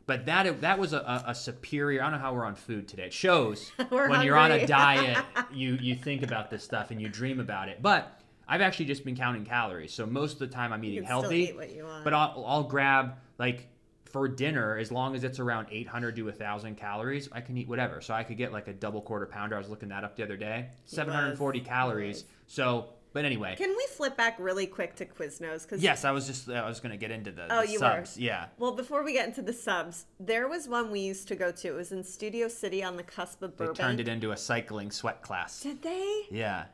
But 0.06 0.26
that 0.28 0.62
that 0.62 0.80
was 0.80 0.94
a, 0.94 1.24
a, 1.28 1.36
superior. 1.36 2.02
I 2.02 2.06
don't 2.06 2.14
know 2.14 2.26
how 2.26 2.34
we're 2.34 2.46
on 2.46 2.56
food 2.56 2.88
today. 2.88 3.08
It 3.08 3.14
shows 3.14 3.70
when 3.90 4.22
you're 4.22 4.38
on 4.38 4.54
a 4.54 4.66
diet, 4.66 5.18
you 5.52 5.78
you 5.82 5.96
think 5.96 6.24
about 6.24 6.50
this 6.50 6.64
stuff 6.64 6.92
and 6.92 7.02
you 7.02 7.10
dream 7.10 7.42
about 7.42 7.68
it. 7.68 7.82
But 7.82 8.22
I've 8.48 8.62
actually 8.62 8.86
just 8.86 9.04
been 9.04 9.16
counting 9.16 9.46
calories, 9.46 9.94
so 9.94 10.06
most 10.06 10.34
of 10.34 10.40
the 10.40 10.48
time 10.48 10.72
I'm 10.74 10.84
eating 10.84 11.04
healthy. 11.04 11.50
eat 11.50 11.56
what 11.56 11.72
you 11.76 11.84
want. 11.84 12.04
But 12.04 12.14
I'll, 12.14 12.44
I'll 12.48 12.64
grab 12.64 13.16
like 13.38 13.68
for 14.06 14.28
dinner 14.30 14.78
as 14.78 14.90
long 14.92 15.16
as 15.16 15.24
it's 15.26 15.38
around 15.40 15.68
800 15.70 16.16
to 16.16 16.24
1000 16.24 16.76
calories 16.76 17.28
i 17.34 17.42
can 17.42 17.58
eat 17.58 17.68
whatever 17.68 18.00
so 18.00 18.14
i 18.14 18.24
could 18.24 18.38
get 18.38 18.54
like 18.54 18.70
a 18.70 18.74
double 18.74 19.02
quarter 19.02 19.26
pounder 19.26 19.54
i 19.54 19.60
was 19.60 19.68
looking 19.68 19.90
that 19.90 20.06
up 20.06 20.16
the 20.16 20.24
other 20.24 20.38
day 20.38 20.70
740 20.86 21.60
He 21.60 21.62
was. 21.62 21.68
calories 21.68 22.24
so 22.48 22.86
but 23.12 23.26
anyway 23.26 23.56
Can 23.58 23.70
we 23.76 23.86
flip 23.92 24.16
back 24.16 24.38
really 24.40 24.66
quick 24.66 24.96
to 24.96 25.06
Quiznos? 25.06 25.64
Because 25.64 25.84
yes 25.84 26.06
i 26.06 26.12
was 26.12 26.26
just 26.26 26.50
i 26.50 26.66
was 26.68 26.80
going 26.80 26.92
to 26.94 26.98
get 26.98 27.12
into 27.12 27.32
the, 27.32 27.54
Oh, 27.54 27.62
the 27.66 27.68
you 27.68 27.80
were. 27.80 27.80
subs 28.06 28.18
yeah 28.18 28.46
Well, 28.58 28.72
before 28.72 29.04
we 29.04 29.12
get 29.12 29.28
into 29.28 29.42
the 29.42 29.52
subs, 29.54 30.06
there 30.22 30.48
was 30.48 30.70
one 30.70 30.90
we 30.90 31.02
used 31.02 31.28
to 31.28 31.36
go 31.36 31.52
to. 31.52 31.68
It 31.68 31.76
was 31.76 31.92
in 31.92 32.02
Studio 32.06 32.48
City 32.48 32.82
on 32.82 32.96
the 32.96 33.04
cusp 33.04 33.42
of 33.44 33.58
they 33.58 33.68
turned 33.68 34.00
it 34.00 34.08
into 34.08 34.32
a 34.32 34.38
cycling 34.38 34.90
sweat 34.90 35.22
class 35.22 35.62
Did 35.62 35.82
they? 35.82 36.28
yeah 36.32 36.66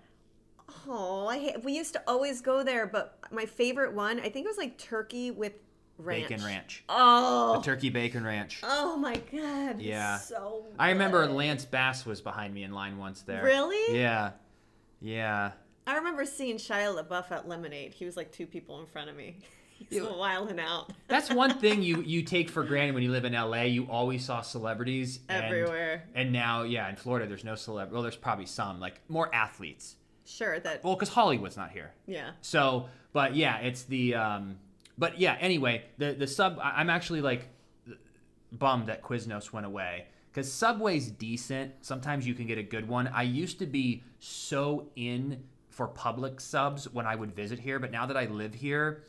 Oh, 0.87 1.27
I 1.27 1.37
hate, 1.39 1.63
we 1.63 1.73
used 1.73 1.93
to 1.93 2.01
always 2.07 2.41
go 2.41 2.63
there, 2.63 2.85
but 2.87 3.17
my 3.31 3.45
favorite 3.45 3.93
one, 3.93 4.19
I 4.19 4.23
think 4.29 4.45
it 4.45 4.49
was 4.49 4.57
like 4.57 4.77
turkey 4.77 5.31
with 5.31 5.53
ranch. 5.97 6.27
bacon 6.29 6.43
ranch 6.45 6.83
Oh, 6.89 7.57
the 7.57 7.61
turkey 7.61 7.89
bacon 7.89 8.23
ranch 8.25 8.59
oh 8.63 8.97
my 8.97 9.15
god. 9.31 9.79
Yeah. 9.79 10.17
So. 10.17 10.65
i 10.79 10.89
remember 10.89 11.25
lance 11.27 11.65
bass 11.65 12.03
was 12.05 12.19
behind 12.19 12.51
me 12.53 12.63
in 12.63 12.71
line 12.71 12.97
once 12.97 13.21
there 13.21 13.43
Really? 13.43 13.95
yeah 13.97 14.31
yeah 15.01 15.51
I 15.85 15.97
remember 15.97 16.25
seeing 16.25 16.55
Shia 16.55 16.97
LaBeouf 16.97 17.29
at 17.29 17.45
Lemonade. 17.47 17.93
He 17.93 18.05
was 18.05 18.15
like 18.15 18.31
two 18.31 18.47
people 18.47 18.79
in 18.79 18.85
front 18.85 19.09
of 19.09 19.17
me. 19.17 19.39
He's 19.77 19.99
Yeah. 20.01 20.15
wilding 20.15 20.57
out. 20.59 20.93
That's 21.09 21.29
one 21.29 21.59
thing 21.59 21.83
you 21.83 22.01
you 22.01 22.21
take 22.23 22.49
for 22.49 22.63
granted 22.63 22.93
when 22.95 23.03
you 23.03 23.11
live 23.11 23.25
in 23.25 23.33
LA. 23.33 23.63
You 23.63 23.85
always 23.91 24.23
saw 24.23 24.39
celebrities 24.41 25.19
and- 25.27 25.43
Everywhere. 25.43 26.05
And 26.15 26.31
now, 26.31 26.63
yeah, 26.63 26.87
in 26.89 26.95
Florida, 26.95 27.27
there's 27.27 27.43
no 27.43 27.53
celeb. 27.55 27.91
Well, 27.91 28.01
there's 28.01 28.15
probably 28.15 28.45
some, 28.45 28.79
like 28.79 29.01
more 29.09 29.29
athletes. 29.35 29.97
Sure, 30.25 30.59
that. 30.59 30.83
Well, 30.83 30.95
because 30.95 31.09
Hollywood's 31.09 31.57
not 31.57 31.71
here. 31.71 31.91
Yeah. 32.05 32.31
So, 32.41 32.89
but 33.11 33.35
yeah, 33.35 33.57
it's 33.57 33.83
the. 33.83 34.15
Um, 34.15 34.57
but 34.97 35.19
yeah, 35.19 35.37
anyway, 35.39 35.83
the 35.97 36.13
the 36.13 36.27
sub. 36.27 36.59
I'm 36.61 36.89
actually 36.89 37.21
like 37.21 37.49
bummed 38.51 38.87
that 38.87 39.01
Quiznos 39.01 39.51
went 39.51 39.65
away 39.65 40.05
because 40.31 40.51
Subway's 40.51 41.09
decent. 41.09 41.73
Sometimes 41.81 42.27
you 42.27 42.33
can 42.33 42.47
get 42.47 42.57
a 42.57 42.63
good 42.63 42.87
one. 42.87 43.07
I 43.07 43.23
used 43.23 43.59
to 43.59 43.65
be 43.65 44.03
so 44.19 44.87
in 44.95 45.43
for 45.69 45.87
Publix 45.87 46.41
subs 46.41 46.91
when 46.93 47.07
I 47.07 47.15
would 47.15 47.35
visit 47.35 47.59
here, 47.59 47.79
but 47.79 47.91
now 47.91 48.05
that 48.05 48.15
I 48.15 48.25
live 48.25 48.53
here 48.53 49.03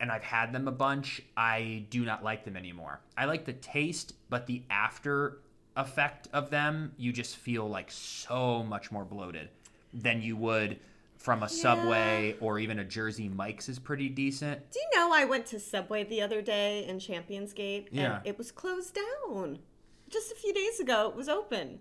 and 0.00 0.10
I've 0.10 0.22
had 0.22 0.52
them 0.52 0.66
a 0.66 0.72
bunch, 0.72 1.22
I 1.36 1.84
do 1.90 2.04
not 2.04 2.24
like 2.24 2.44
them 2.44 2.56
anymore. 2.56 3.00
I 3.16 3.26
like 3.26 3.44
the 3.44 3.52
taste, 3.52 4.14
but 4.28 4.46
the 4.46 4.62
after 4.70 5.38
effect 5.76 6.28
of 6.32 6.50
them, 6.50 6.92
you 6.96 7.12
just 7.12 7.36
feel 7.36 7.68
like 7.68 7.90
so 7.90 8.62
much 8.62 8.90
more 8.90 9.04
bloated. 9.04 9.50
Than 10.02 10.22
you 10.22 10.36
would 10.36 10.78
from 11.16 11.42
a 11.42 11.48
Subway 11.48 12.36
or 12.40 12.58
even 12.58 12.78
a 12.78 12.84
Jersey 12.84 13.28
Mike's 13.28 13.68
is 13.68 13.78
pretty 13.78 14.08
decent. 14.08 14.70
Do 14.70 14.78
you 14.78 14.98
know 15.00 15.12
I 15.12 15.24
went 15.24 15.46
to 15.46 15.58
Subway 15.58 16.04
the 16.04 16.22
other 16.22 16.40
day 16.42 16.86
in 16.86 16.98
Champions 17.00 17.52
Gate 17.52 17.88
and 17.90 18.00
Yeah. 18.00 18.20
it 18.24 18.38
was 18.38 18.52
closed 18.52 18.94
down. 18.94 19.58
Just 20.08 20.30
a 20.30 20.34
few 20.36 20.52
days 20.54 20.78
ago 20.78 21.08
it 21.08 21.16
was 21.16 21.28
open. 21.28 21.80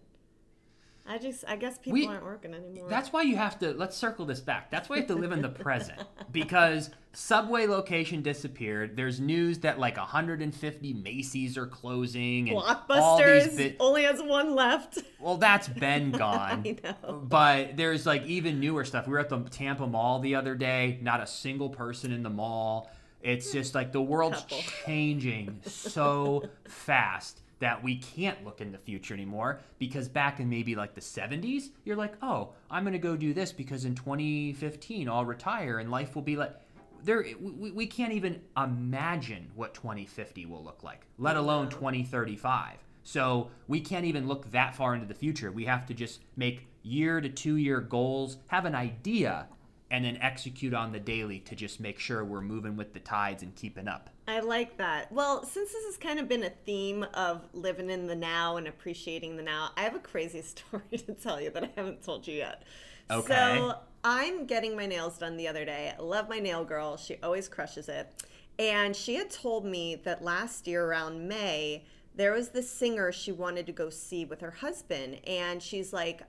I 1.08 1.18
just 1.20 1.44
I 1.48 1.56
guess 1.56 1.78
people 1.78 1.94
We- 1.94 2.08
aren't 2.08 2.24
working 2.24 2.54
anymore. 2.54 2.88
That's 2.90 3.14
why 3.14 3.22
you 3.22 3.36
have 3.36 3.60
to 3.60 3.74
let's 3.74 3.96
circle 3.96 4.26
this 4.26 4.40
back. 4.40 4.72
That's 4.72 4.90
why 4.90 4.96
you 4.96 5.02
have 5.04 5.10
to 5.10 5.16
live 5.16 5.32
in 5.32 5.42
the 5.42 5.50
present 5.50 6.02
because 6.32 6.90
Subway 7.14 7.68
location 7.68 8.22
disappeared. 8.24 8.96
There's 8.98 9.20
news 9.22 9.60
that 9.60 9.80
like 9.80 9.98
150 9.98 10.94
Macy's 10.96 11.58
are 11.58 11.68
closing 11.68 12.50
and 12.50 12.58
Blockbusters 12.58 13.56
bit- 13.56 13.78
only 13.80 14.04
has 14.04 14.22
one 14.22 14.56
left. 14.56 14.98
well, 15.20 15.38
that's 15.38 15.68
been 15.68 16.12
gone. 16.18 16.64
I 16.66 16.78
know. 16.84 17.14
But 17.20 17.78
there's 17.78 18.06
like 18.06 18.26
even 18.26 18.60
newer 18.60 18.84
stuff. 18.84 19.06
We 19.08 19.14
were 19.14 19.20
at 19.20 19.30
the 19.30 19.40
Tampa 19.42 19.86
Mall 19.88 20.20
the 20.20 20.36
other 20.36 20.56
day. 20.56 20.98
Not 21.02 21.22
a 21.22 21.28
single 21.28 21.70
person 21.70 22.12
in 22.12 22.24
the 22.24 22.30
mall. 22.32 22.90
It's 23.22 23.52
just 23.52 23.74
like 23.76 23.92
the 23.92 24.02
world's 24.02 24.42
Couple. 24.42 24.58
changing 24.86 25.60
so 25.66 26.44
fast 26.68 27.42
that 27.60 27.84
we 27.84 27.98
can't 27.98 28.44
look 28.44 28.62
in 28.62 28.72
the 28.72 28.78
future 28.78 29.14
anymore. 29.14 29.60
Because 29.80 30.08
back 30.08 30.40
in 30.40 30.50
maybe 30.50 30.76
like 30.76 30.94
the 30.96 31.02
70s, 31.02 31.70
you're 31.84 31.96
like, 31.96 32.14
oh, 32.22 32.50
I'm 32.70 32.84
gonna 32.84 32.98
go 32.98 33.16
do 33.16 33.34
this 33.34 33.52
because 33.52 33.86
in 33.86 33.96
2015 33.96 35.10
I'll 35.10 35.26
retire 35.26 35.80
and 35.80 35.92
life 35.92 36.16
will 36.16 36.22
be 36.22 36.36
like. 36.36 36.56
There, 37.04 37.24
we, 37.40 37.70
we 37.70 37.86
can't 37.86 38.14
even 38.14 38.42
imagine 38.58 39.52
what 39.54 39.76
2050 39.76 40.48
will 40.48 40.64
look 40.64 40.82
like, 40.82 41.06
let 41.20 41.38
alone 41.38 41.70
2035. 41.70 42.80
So 43.04 43.52
we 43.68 43.80
can't 43.80 44.06
even 44.06 44.28
look 44.28 44.50
that 44.52 44.74
far 44.74 44.96
into 44.96 45.06
the 45.06 45.14
future. 45.14 45.52
We 45.52 45.66
have 45.66 45.86
to 45.86 45.94
just 45.94 46.22
make 46.36 46.68
year 46.82 47.22
to 47.22 47.30
two 47.30 47.58
year 47.58 47.80
goals, 47.80 48.38
have 48.48 48.66
an 48.66 48.74
idea, 48.74 49.48
and 49.96 50.04
then 50.04 50.18
execute 50.20 50.74
on 50.74 50.92
the 50.92 51.00
daily 51.00 51.40
to 51.40 51.56
just 51.56 51.80
make 51.80 52.00
sure 52.00 52.26
we're 52.26 52.42
moving 52.42 52.76
with 52.76 52.92
the 52.92 53.00
tides 53.00 53.44
and 53.44 53.56
keeping 53.56 53.88
up. 53.88 54.10
I 54.28 54.42
like 54.42 54.76
that. 54.76 55.10
Well, 55.10 55.46
since 55.46 55.72
this 55.72 55.86
has 55.86 55.96
kind 55.96 56.20
of 56.20 56.28
been 56.28 56.44
a 56.44 56.50
theme 56.50 57.06
of 57.14 57.48
living 57.54 57.90
in 57.90 58.06
the 58.06 58.16
now 58.16 58.58
and 58.58 58.68
appreciating 58.68 59.38
the 59.38 59.44
now, 59.44 59.72
I 59.78 59.84
have 59.84 59.96
a 59.96 60.00
crazy 60.00 60.42
story 60.42 60.98
to 60.98 61.14
tell 61.14 61.40
you 61.40 61.50
that 61.52 61.64
I 61.64 61.70
haven't 61.78 62.04
told 62.04 62.28
you 62.28 62.36
yet. 62.36 62.64
Okay. 63.10 63.34
So 63.34 63.78
I'm 64.04 64.46
getting 64.46 64.76
my 64.76 64.86
nails 64.86 65.18
done 65.18 65.38
the 65.38 65.48
other 65.48 65.64
day. 65.64 65.94
I 65.98 66.02
love 66.02 66.28
my 66.28 66.40
nail 66.40 66.66
girl. 66.66 66.98
She 66.98 67.16
always 67.24 67.48
crushes 67.48 67.88
it. 67.88 68.22
And 68.60 68.94
she 68.94 69.16
had 69.16 69.30
told 69.30 69.64
me 69.64 69.96
that 70.04 70.22
last 70.22 70.68
year 70.68 70.84
around 70.86 71.26
May, 71.26 71.86
there 72.14 72.34
was 72.34 72.50
this 72.50 72.70
singer 72.70 73.14
she 73.14 73.32
wanted 73.32 73.66
to 73.68 73.72
go 73.72 73.90
see 73.90 74.26
with 74.26 74.42
her 74.42 74.52
husband. 74.52 75.22
And 75.26 75.64
she's 75.64 75.94
like, 75.94 76.24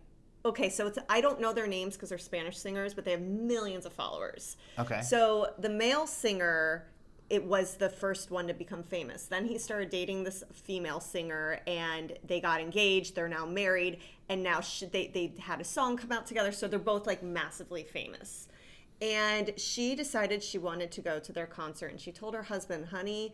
okay, 0.46 0.68
so 0.68 0.86
it's, 0.86 0.98
I 1.08 1.20
don't 1.20 1.40
know 1.40 1.52
their 1.52 1.66
names 1.66 1.94
because 1.94 2.08
they're 2.08 2.18
Spanish 2.18 2.56
singers, 2.56 2.94
but 2.94 3.04
they 3.04 3.10
have 3.10 3.20
millions 3.20 3.84
of 3.86 3.92
followers. 3.92 4.56
Okay. 4.78 5.02
So 5.02 5.52
the 5.58 5.68
male 5.68 6.06
singer, 6.06 6.86
it 7.28 7.44
was 7.44 7.76
the 7.76 7.88
first 7.88 8.30
one 8.30 8.46
to 8.46 8.54
become 8.54 8.82
famous. 8.82 9.26
Then 9.26 9.44
he 9.44 9.58
started 9.58 9.90
dating 9.90 10.24
this 10.24 10.44
female 10.52 11.00
singer, 11.00 11.60
and 11.66 12.12
they 12.24 12.40
got 12.40 12.60
engaged. 12.60 13.14
They're 13.14 13.28
now 13.28 13.44
married, 13.44 13.98
and 14.28 14.42
now 14.42 14.60
sh 14.60 14.84
they 14.92 15.08
they 15.08 15.32
had 15.40 15.60
a 15.60 15.64
song 15.64 15.96
come 15.96 16.12
out 16.12 16.26
together. 16.26 16.52
So 16.52 16.68
they're 16.68 16.78
both 16.78 17.06
like 17.06 17.22
massively 17.22 17.82
famous. 17.82 18.48
And 19.02 19.52
she 19.58 19.94
decided 19.94 20.42
she 20.42 20.58
wanted 20.58 20.90
to 20.92 21.00
go 21.02 21.18
to 21.18 21.32
their 21.32 21.46
concert, 21.46 21.88
and 21.88 22.00
she 22.00 22.12
told 22.12 22.34
her 22.34 22.44
husband, 22.44 22.86
"Honey." 22.86 23.32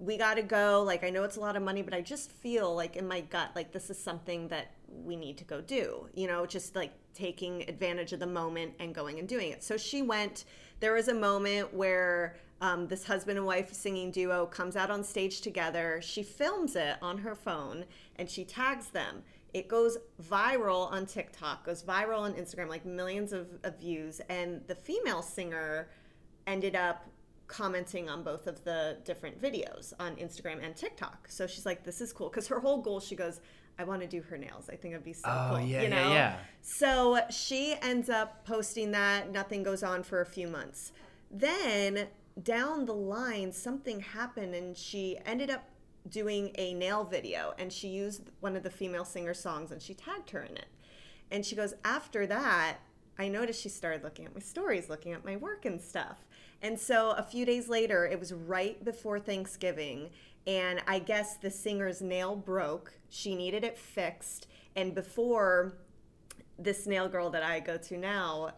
We 0.00 0.16
got 0.16 0.34
to 0.34 0.42
go. 0.42 0.84
Like, 0.86 1.02
I 1.02 1.10
know 1.10 1.24
it's 1.24 1.38
a 1.38 1.40
lot 1.40 1.56
of 1.56 1.62
money, 1.64 1.82
but 1.82 1.92
I 1.92 2.02
just 2.02 2.30
feel 2.30 2.72
like 2.72 2.94
in 2.94 3.08
my 3.08 3.20
gut, 3.20 3.50
like, 3.56 3.72
this 3.72 3.90
is 3.90 3.98
something 3.98 4.46
that 4.46 4.70
we 5.04 5.16
need 5.16 5.38
to 5.38 5.44
go 5.44 5.60
do. 5.60 6.08
You 6.14 6.26
know, 6.26 6.46
just 6.46 6.76
like 6.76 6.92
taking 7.14 7.62
advantage 7.68 8.12
of 8.12 8.20
the 8.20 8.26
moment 8.26 8.74
and 8.78 8.94
going 8.94 9.18
and 9.18 9.28
doing 9.28 9.50
it. 9.50 9.62
So 9.62 9.76
she 9.76 10.02
went. 10.02 10.44
There 10.80 10.92
was 10.92 11.08
a 11.08 11.14
moment 11.14 11.74
where 11.74 12.36
um, 12.60 12.88
this 12.88 13.04
husband 13.04 13.38
and 13.38 13.46
wife 13.46 13.72
singing 13.72 14.10
duo 14.10 14.46
comes 14.46 14.76
out 14.76 14.90
on 14.90 15.04
stage 15.04 15.40
together. 15.40 16.00
She 16.02 16.22
films 16.22 16.76
it 16.76 16.96
on 17.02 17.18
her 17.18 17.34
phone 17.34 17.84
and 18.16 18.28
she 18.28 18.44
tags 18.44 18.88
them. 18.88 19.22
It 19.54 19.68
goes 19.68 19.96
viral 20.22 20.90
on 20.92 21.06
TikTok, 21.06 21.64
goes 21.64 21.82
viral 21.82 22.20
on 22.20 22.34
Instagram, 22.34 22.68
like 22.68 22.84
millions 22.84 23.32
of, 23.32 23.48
of 23.64 23.78
views. 23.78 24.20
And 24.28 24.60
the 24.66 24.74
female 24.74 25.22
singer 25.22 25.88
ended 26.46 26.76
up 26.76 27.08
commenting 27.46 28.10
on 28.10 28.22
both 28.22 28.46
of 28.46 28.62
the 28.64 28.98
different 29.04 29.40
videos 29.40 29.94
on 29.98 30.16
Instagram 30.16 30.62
and 30.62 30.76
TikTok. 30.76 31.28
So 31.28 31.46
she's 31.46 31.64
like, 31.64 31.82
this 31.82 32.00
is 32.00 32.12
cool. 32.12 32.28
Because 32.28 32.46
her 32.48 32.60
whole 32.60 32.82
goal, 32.82 33.00
she 33.00 33.16
goes, 33.16 33.40
I 33.78 33.84
want 33.84 34.00
to 34.02 34.08
do 34.08 34.22
her 34.22 34.36
nails. 34.36 34.68
I 34.70 34.76
think 34.76 34.92
it'd 34.94 35.04
be 35.04 35.12
so 35.12 35.28
Oh, 35.28 35.48
cool. 35.56 35.60
yeah, 35.60 35.82
you 35.82 35.88
yeah, 35.88 36.02
know? 36.02 36.12
yeah. 36.12 36.36
So 36.62 37.20
she 37.30 37.76
ends 37.80 38.10
up 38.10 38.44
posting 38.44 38.90
that. 38.90 39.30
Nothing 39.30 39.62
goes 39.62 39.82
on 39.82 40.02
for 40.02 40.20
a 40.20 40.26
few 40.26 40.48
months. 40.48 40.92
Then 41.30 42.08
down 42.42 42.86
the 42.86 42.94
line, 42.94 43.52
something 43.52 44.00
happened 44.00 44.54
and 44.54 44.76
she 44.76 45.16
ended 45.24 45.50
up 45.50 45.64
doing 46.08 46.50
a 46.56 46.74
nail 46.74 47.04
video 47.04 47.54
and 47.58 47.72
she 47.72 47.88
used 47.88 48.30
one 48.40 48.56
of 48.56 48.62
the 48.62 48.70
female 48.70 49.04
singer 49.04 49.34
songs 49.34 49.70
and 49.70 49.80
she 49.80 49.94
tagged 49.94 50.30
her 50.30 50.42
in 50.42 50.56
it. 50.56 50.66
And 51.30 51.44
she 51.44 51.54
goes, 51.54 51.74
after 51.84 52.26
that, 52.26 52.78
I 53.18 53.28
noticed 53.28 53.60
she 53.60 53.68
started 53.68 54.02
looking 54.02 54.24
at 54.24 54.34
my 54.34 54.40
stories, 54.40 54.88
looking 54.88 55.12
at 55.12 55.24
my 55.24 55.36
work 55.36 55.64
and 55.64 55.80
stuff. 55.80 56.24
And 56.62 56.78
so 56.78 57.10
a 57.10 57.22
few 57.22 57.44
days 57.44 57.68
later, 57.68 58.06
it 58.06 58.18
was 58.18 58.32
right 58.32 58.82
before 58.84 59.20
Thanksgiving, 59.20 60.10
and 60.48 60.80
I 60.86 60.98
guess 60.98 61.36
the 61.36 61.50
singer's 61.50 62.00
nail 62.00 62.34
broke. 62.34 62.94
She 63.10 63.34
needed 63.36 63.64
it 63.64 63.76
fixed. 63.78 64.48
And 64.76 64.94
before 64.94 65.74
this 66.58 66.86
nail 66.86 67.06
girl 67.06 67.28
that 67.30 67.42
I 67.42 67.60
go 67.60 67.76
to 67.76 67.98
now, 67.98 68.54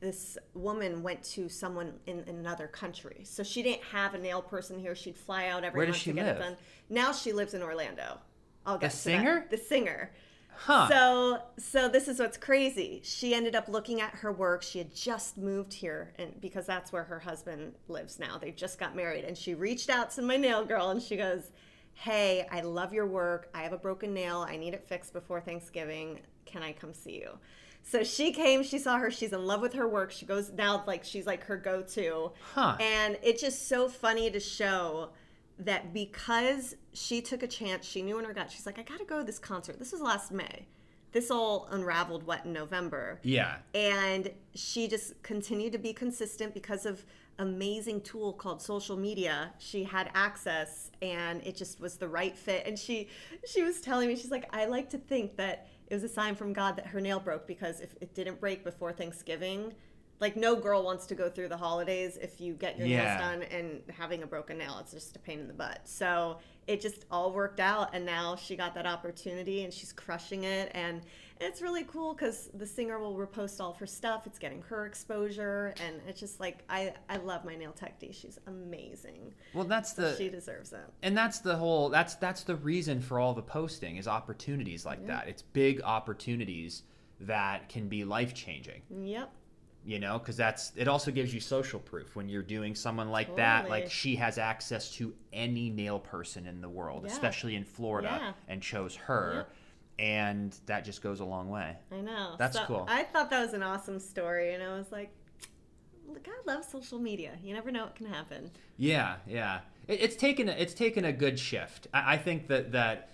this 0.00 0.38
woman 0.54 1.02
went 1.02 1.22
to 1.22 1.48
someone 1.50 1.92
in, 2.06 2.20
in 2.20 2.36
another 2.36 2.66
country. 2.66 3.20
So 3.24 3.42
she 3.42 3.62
didn't 3.62 3.84
have 3.84 4.14
a 4.14 4.18
nail 4.18 4.40
person 4.40 4.78
here. 4.78 4.94
She'd 4.94 5.16
fly 5.18 5.48
out 5.48 5.64
every 5.64 5.76
Where 5.76 5.86
does 5.86 5.94
month 5.94 6.02
she 6.02 6.10
to 6.10 6.14
get 6.16 6.26
live? 6.26 6.36
it 6.36 6.38
done. 6.40 6.56
Now 6.88 7.12
she 7.12 7.32
lives 7.32 7.52
in 7.52 7.62
Orlando. 7.62 8.18
I'll 8.64 8.78
get 8.78 8.90
to 8.90 8.96
that. 8.96 9.02
singer? 9.02 9.46
The 9.50 9.58
singer. 9.58 10.12
Huh. 10.56 10.88
So 10.88 11.42
so 11.58 11.88
this 11.88 12.08
is 12.08 12.18
what's 12.18 12.36
crazy. 12.36 13.00
She 13.04 13.34
ended 13.34 13.54
up 13.54 13.68
looking 13.68 14.00
at 14.00 14.10
her 14.16 14.32
work. 14.32 14.62
She 14.62 14.78
had 14.78 14.94
just 14.94 15.36
moved 15.36 15.72
here 15.74 16.12
and 16.18 16.40
because 16.40 16.66
that's 16.66 16.92
where 16.92 17.04
her 17.04 17.20
husband 17.20 17.74
lives 17.88 18.18
now. 18.18 18.38
They 18.38 18.50
just 18.50 18.78
got 18.78 18.96
married 18.96 19.24
and 19.24 19.36
she 19.36 19.54
reached 19.54 19.90
out 19.90 20.10
to 20.12 20.22
my 20.22 20.36
nail 20.36 20.64
girl 20.64 20.90
and 20.90 21.02
she 21.02 21.16
goes, 21.16 21.50
"Hey, 21.94 22.46
I 22.50 22.60
love 22.62 22.92
your 22.92 23.06
work. 23.06 23.48
I 23.54 23.62
have 23.62 23.72
a 23.72 23.78
broken 23.78 24.14
nail. 24.14 24.46
I 24.48 24.56
need 24.56 24.74
it 24.74 24.86
fixed 24.86 25.12
before 25.12 25.40
Thanksgiving. 25.40 26.20
Can 26.46 26.62
I 26.62 26.72
come 26.72 26.94
see 26.94 27.16
you?" 27.16 27.38
So 27.86 28.02
she 28.02 28.32
came, 28.32 28.62
she 28.62 28.78
saw 28.78 28.96
her, 28.96 29.10
she's 29.10 29.34
in 29.34 29.44
love 29.44 29.60
with 29.60 29.74
her 29.74 29.86
work. 29.86 30.10
She 30.10 30.24
goes 30.24 30.50
now 30.50 30.82
like 30.86 31.04
she's 31.04 31.26
like 31.26 31.44
her 31.44 31.58
go-to. 31.58 32.32
Huh. 32.54 32.78
And 32.80 33.18
it's 33.22 33.42
just 33.42 33.68
so 33.68 33.88
funny 33.88 34.30
to 34.30 34.40
show 34.40 35.10
that 35.58 35.92
because 35.92 36.76
she 36.92 37.20
took 37.20 37.42
a 37.42 37.46
chance, 37.46 37.86
she 37.86 38.02
knew 38.02 38.18
in 38.18 38.24
her 38.24 38.32
gut, 38.32 38.50
she's 38.50 38.66
like, 38.66 38.78
I 38.78 38.82
gotta 38.82 39.04
go 39.04 39.18
to 39.18 39.24
this 39.24 39.38
concert. 39.38 39.78
This 39.78 39.92
was 39.92 40.00
last 40.00 40.32
May. 40.32 40.66
This 41.12 41.30
all 41.30 41.68
unraveled 41.70 42.24
what 42.24 42.44
in 42.44 42.52
November. 42.52 43.20
yeah. 43.22 43.58
And 43.72 44.30
she 44.54 44.88
just 44.88 45.22
continued 45.22 45.72
to 45.72 45.78
be 45.78 45.92
consistent 45.92 46.52
because 46.54 46.86
of 46.86 47.04
amazing 47.38 48.00
tool 48.00 48.32
called 48.32 48.60
social 48.60 48.96
media. 48.96 49.52
She 49.58 49.84
had 49.84 50.10
access 50.14 50.90
and 51.02 51.40
it 51.44 51.56
just 51.56 51.80
was 51.80 51.96
the 51.96 52.08
right 52.08 52.36
fit. 52.36 52.66
And 52.66 52.76
she 52.78 53.08
she 53.46 53.62
was 53.62 53.80
telling 53.80 54.08
me, 54.08 54.16
she's 54.16 54.30
like, 54.30 54.48
I 54.52 54.66
like 54.66 54.90
to 54.90 54.98
think 54.98 55.36
that 55.36 55.68
it 55.86 55.94
was 55.94 56.02
a 56.02 56.08
sign 56.08 56.34
from 56.34 56.52
God 56.52 56.76
that 56.76 56.86
her 56.88 57.00
nail 57.00 57.20
broke 57.20 57.46
because 57.46 57.80
if 57.80 57.94
it 58.00 58.14
didn't 58.14 58.40
break 58.40 58.64
before 58.64 58.92
Thanksgiving, 58.92 59.72
like 60.20 60.36
no 60.36 60.54
girl 60.56 60.82
wants 60.84 61.06
to 61.06 61.14
go 61.14 61.28
through 61.28 61.48
the 61.48 61.56
holidays 61.56 62.16
if 62.20 62.40
you 62.40 62.54
get 62.54 62.78
your 62.78 62.86
Yeah. 62.86 63.04
nails 63.04 63.20
done 63.20 63.42
and 63.58 63.82
having 63.90 64.22
a 64.22 64.26
broken 64.26 64.58
nail. 64.58 64.78
It's 64.80 64.92
just 64.92 65.16
a 65.16 65.18
pain 65.18 65.40
in 65.40 65.48
the 65.48 65.52
butt. 65.54 65.80
So 65.84 66.38
it 66.66 66.80
just 66.80 67.04
all 67.10 67.32
worked 67.32 67.60
out 67.60 67.90
and 67.94 68.06
now 68.06 68.36
she 68.36 68.56
got 68.56 68.74
that 68.74 68.86
opportunity 68.86 69.64
and 69.64 69.72
she's 69.72 69.92
crushing 69.92 70.44
it 70.44 70.70
and 70.74 71.02
it's 71.40 71.60
really 71.60 71.84
cool 71.84 72.14
because 72.14 72.48
the 72.54 72.64
singer 72.66 72.98
will 72.98 73.16
repost 73.18 73.60
all 73.60 73.72
of 73.72 73.76
her 73.76 73.86
stuff 73.86 74.26
it's 74.26 74.38
getting 74.38 74.62
her 74.62 74.86
exposure 74.86 75.74
and 75.84 76.00
it's 76.08 76.18
just 76.20 76.40
like 76.40 76.62
i 76.70 76.94
i 77.10 77.18
love 77.18 77.44
my 77.44 77.54
nail 77.54 77.72
tech 77.72 77.98
D. 77.98 78.12
she's 78.12 78.38
amazing 78.46 79.34
Well, 79.52 79.64
that's 79.64 79.92
the 79.92 80.16
she 80.16 80.30
deserves 80.30 80.72
it 80.72 80.86
and 81.02 81.14
that's 81.14 81.40
the 81.40 81.54
whole 81.56 81.90
that's 81.90 82.14
that's 82.14 82.44
the 82.44 82.56
reason 82.56 83.00
for 83.02 83.18
all 83.18 83.34
the 83.34 83.42
posting 83.42 83.98
is 83.98 84.08
opportunities 84.08 84.86
like 84.86 85.06
that. 85.06 85.28
It's 85.28 85.42
big 85.42 85.82
opportunities 85.82 86.84
that 87.20 87.68
can 87.68 87.88
be 87.88 88.04
life 88.04 88.32
changing. 88.32 88.80
yep 89.02 89.30
you 89.84 89.98
know 89.98 90.18
because 90.18 90.36
that's 90.36 90.72
it 90.76 90.88
also 90.88 91.10
gives 91.10 91.34
you 91.34 91.40
social 91.40 91.78
proof 91.78 92.16
when 92.16 92.28
you're 92.28 92.42
doing 92.42 92.74
someone 92.74 93.10
like 93.10 93.36
that 93.36 93.68
like 93.68 93.90
she 93.90 94.16
has 94.16 94.38
access 94.38 94.90
to 94.90 95.12
any 95.32 95.68
nail 95.68 95.98
person 95.98 96.46
in 96.46 96.60
the 96.62 96.68
world 96.68 97.04
Yeah. 97.04 97.12
especially 97.12 97.54
in 97.54 97.64
florida 97.64 98.18
Yeah. 98.20 98.32
and 98.48 98.62
chose 98.62 98.96
her 98.96 99.46
and 99.98 100.56
that 100.66 100.84
just 100.84 101.02
goes 101.02 101.20
a 101.20 101.24
long 101.24 101.50
way 101.50 101.76
i 101.92 102.00
know 102.00 102.34
That's 102.38 102.56
So 102.56 102.64
cool. 102.64 102.86
i 102.88 103.02
thought 103.02 103.28
that 103.30 103.42
was 103.42 103.52
an 103.52 103.62
awesome 103.62 103.98
story 104.00 104.54
and 104.54 104.62
i 104.62 104.76
was 104.76 104.90
like 104.90 105.12
god 106.22 106.34
loves 106.46 106.68
social 106.68 106.98
media 106.98 107.32
you 107.42 107.52
never 107.52 107.70
know 107.70 107.84
what 107.84 107.94
can 107.94 108.06
happen 108.06 108.50
yeah 108.76 109.16
yeah 109.26 109.60
it, 109.88 110.00
it's 110.00 110.16
taken 110.16 110.48
a, 110.48 110.52
it's 110.52 110.74
taken 110.74 111.04
a 111.04 111.12
good 111.12 111.38
shift 111.38 111.88
I, 111.92 112.14
I 112.14 112.16
think 112.16 112.48
that 112.48 112.72
that 112.72 113.10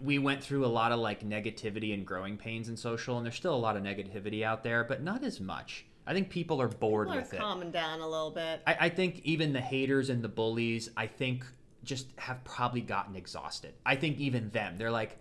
we 0.00 0.18
went 0.18 0.42
through 0.42 0.64
a 0.64 0.68
lot 0.68 0.92
of 0.92 1.00
like 1.00 1.24
negativity 1.24 1.92
and 1.92 2.06
growing 2.06 2.36
pains 2.36 2.68
in 2.68 2.76
social, 2.76 3.16
and 3.16 3.26
there's 3.26 3.34
still 3.34 3.52
a 3.54 3.58
lot 3.58 3.76
of 3.76 3.82
negativity 3.82 4.44
out 4.44 4.62
there, 4.62 4.84
but 4.84 5.02
not 5.02 5.24
as 5.24 5.40
much. 5.40 5.86
I 6.08 6.14
think 6.14 6.30
people 6.30 6.60
are 6.62 6.68
bored 6.68 7.08
People 7.08 7.18
are 7.18 7.22
with 7.22 7.34
it. 7.34 7.38
calming 7.38 7.70
down 7.70 8.00
a 8.00 8.08
little 8.08 8.30
bit. 8.30 8.62
I, 8.66 8.76
I 8.80 8.88
think 8.88 9.20
even 9.24 9.52
the 9.52 9.60
haters 9.60 10.08
and 10.08 10.24
the 10.24 10.28
bullies, 10.28 10.88
I 10.96 11.06
think 11.06 11.44
just 11.84 12.06
have 12.16 12.42
probably 12.44 12.80
gotten 12.80 13.14
exhausted. 13.14 13.74
I 13.84 13.94
think 13.94 14.18
even 14.18 14.48
them, 14.50 14.78
they're 14.78 14.90
like, 14.90 15.18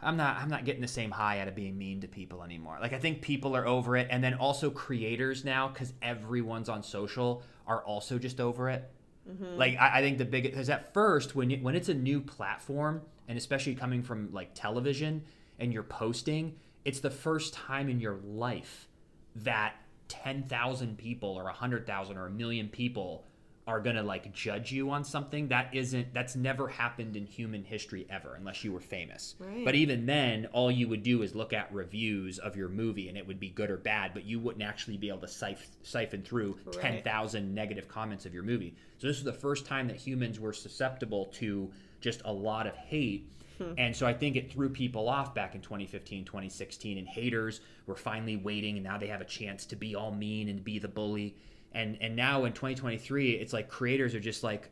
I'm 0.00 0.16
not 0.16 0.36
I'm 0.36 0.48
not 0.48 0.64
getting 0.64 0.80
the 0.80 0.86
same 0.86 1.10
high 1.10 1.40
out 1.40 1.48
of 1.48 1.56
being 1.56 1.76
mean 1.76 2.00
to 2.02 2.06
people 2.06 2.44
anymore. 2.44 2.78
Like 2.80 2.92
I 2.92 2.98
think 3.00 3.20
people 3.22 3.56
are 3.56 3.66
over 3.66 3.96
it, 3.96 4.06
and 4.10 4.22
then 4.22 4.34
also 4.34 4.70
creators 4.70 5.44
now, 5.44 5.66
because 5.66 5.92
everyone's 6.00 6.68
on 6.68 6.84
social, 6.84 7.42
are 7.66 7.82
also 7.82 8.18
just 8.18 8.40
over 8.40 8.70
it. 8.70 8.88
Mm-hmm. 9.28 9.58
Like 9.58 9.76
I, 9.78 9.98
I 9.98 10.00
think 10.00 10.18
the 10.18 10.24
big 10.24 10.44
because 10.44 10.70
at 10.70 10.94
first 10.94 11.34
when 11.34 11.50
you, 11.50 11.56
when 11.58 11.74
it's 11.74 11.88
a 11.88 11.94
new 11.94 12.20
platform, 12.20 13.02
and 13.26 13.36
especially 13.36 13.74
coming 13.74 14.04
from 14.04 14.32
like 14.32 14.50
television, 14.54 15.24
and 15.58 15.72
you're 15.72 15.82
posting, 15.82 16.54
it's 16.84 17.00
the 17.00 17.10
first 17.10 17.52
time 17.52 17.88
in 17.88 17.98
your 17.98 18.20
life 18.24 18.86
that 19.34 19.74
10,000 20.08 20.98
people 20.98 21.30
or 21.30 21.44
100,000 21.44 22.16
or 22.16 22.26
a 22.26 22.30
million 22.30 22.68
people 22.68 23.24
are 23.66 23.80
going 23.80 23.96
to 23.96 24.02
like 24.02 24.32
judge 24.32 24.72
you 24.72 24.90
on 24.90 25.04
something 25.04 25.48
that 25.48 25.68
isn't 25.74 26.14
that's 26.14 26.34
never 26.34 26.68
happened 26.68 27.14
in 27.16 27.26
human 27.26 27.62
history 27.62 28.06
ever 28.08 28.34
unless 28.34 28.64
you 28.64 28.72
were 28.72 28.80
famous. 28.80 29.34
Right. 29.38 29.62
But 29.62 29.74
even 29.74 30.06
then 30.06 30.46
all 30.52 30.70
you 30.70 30.88
would 30.88 31.02
do 31.02 31.20
is 31.20 31.34
look 31.34 31.52
at 31.52 31.70
reviews 31.70 32.38
of 32.38 32.56
your 32.56 32.70
movie 32.70 33.10
and 33.10 33.18
it 33.18 33.26
would 33.26 33.38
be 33.38 33.50
good 33.50 33.70
or 33.70 33.76
bad, 33.76 34.14
but 34.14 34.24
you 34.24 34.40
wouldn't 34.40 34.64
actually 34.64 34.96
be 34.96 35.08
able 35.10 35.20
to 35.20 35.26
siph- 35.26 35.66
siphon 35.82 36.22
through 36.22 36.56
Right. 36.64 36.80
10,000 36.80 37.54
negative 37.54 37.88
comments 37.88 38.24
of 38.24 38.32
your 38.32 38.42
movie. 38.42 38.74
So 38.96 39.06
this 39.06 39.18
is 39.18 39.24
the 39.24 39.34
first 39.34 39.66
time 39.66 39.86
that 39.88 39.96
humans 39.96 40.40
were 40.40 40.54
susceptible 40.54 41.26
to 41.34 41.70
just 42.00 42.22
a 42.24 42.32
lot 42.32 42.66
of 42.66 42.74
hate. 42.74 43.30
And 43.76 43.94
so 43.94 44.06
I 44.06 44.12
think 44.12 44.36
it 44.36 44.52
threw 44.52 44.68
people 44.68 45.08
off 45.08 45.34
back 45.34 45.54
in 45.54 45.60
2015, 45.60 46.24
2016, 46.24 46.98
and 46.98 47.06
haters 47.08 47.60
were 47.86 47.96
finally 47.96 48.36
waiting, 48.36 48.76
and 48.76 48.84
now 48.84 48.98
they 48.98 49.08
have 49.08 49.20
a 49.20 49.26
chance 49.26 49.66
to 49.66 49.76
be 49.76 49.94
all 49.94 50.12
mean 50.12 50.48
and 50.48 50.62
be 50.62 50.78
the 50.78 50.88
bully. 50.88 51.36
And 51.72 51.98
and 52.00 52.16
now 52.16 52.44
in 52.44 52.52
2023, 52.52 53.32
it's 53.32 53.52
like 53.52 53.68
creators 53.68 54.14
are 54.14 54.20
just 54.20 54.42
like, 54.42 54.70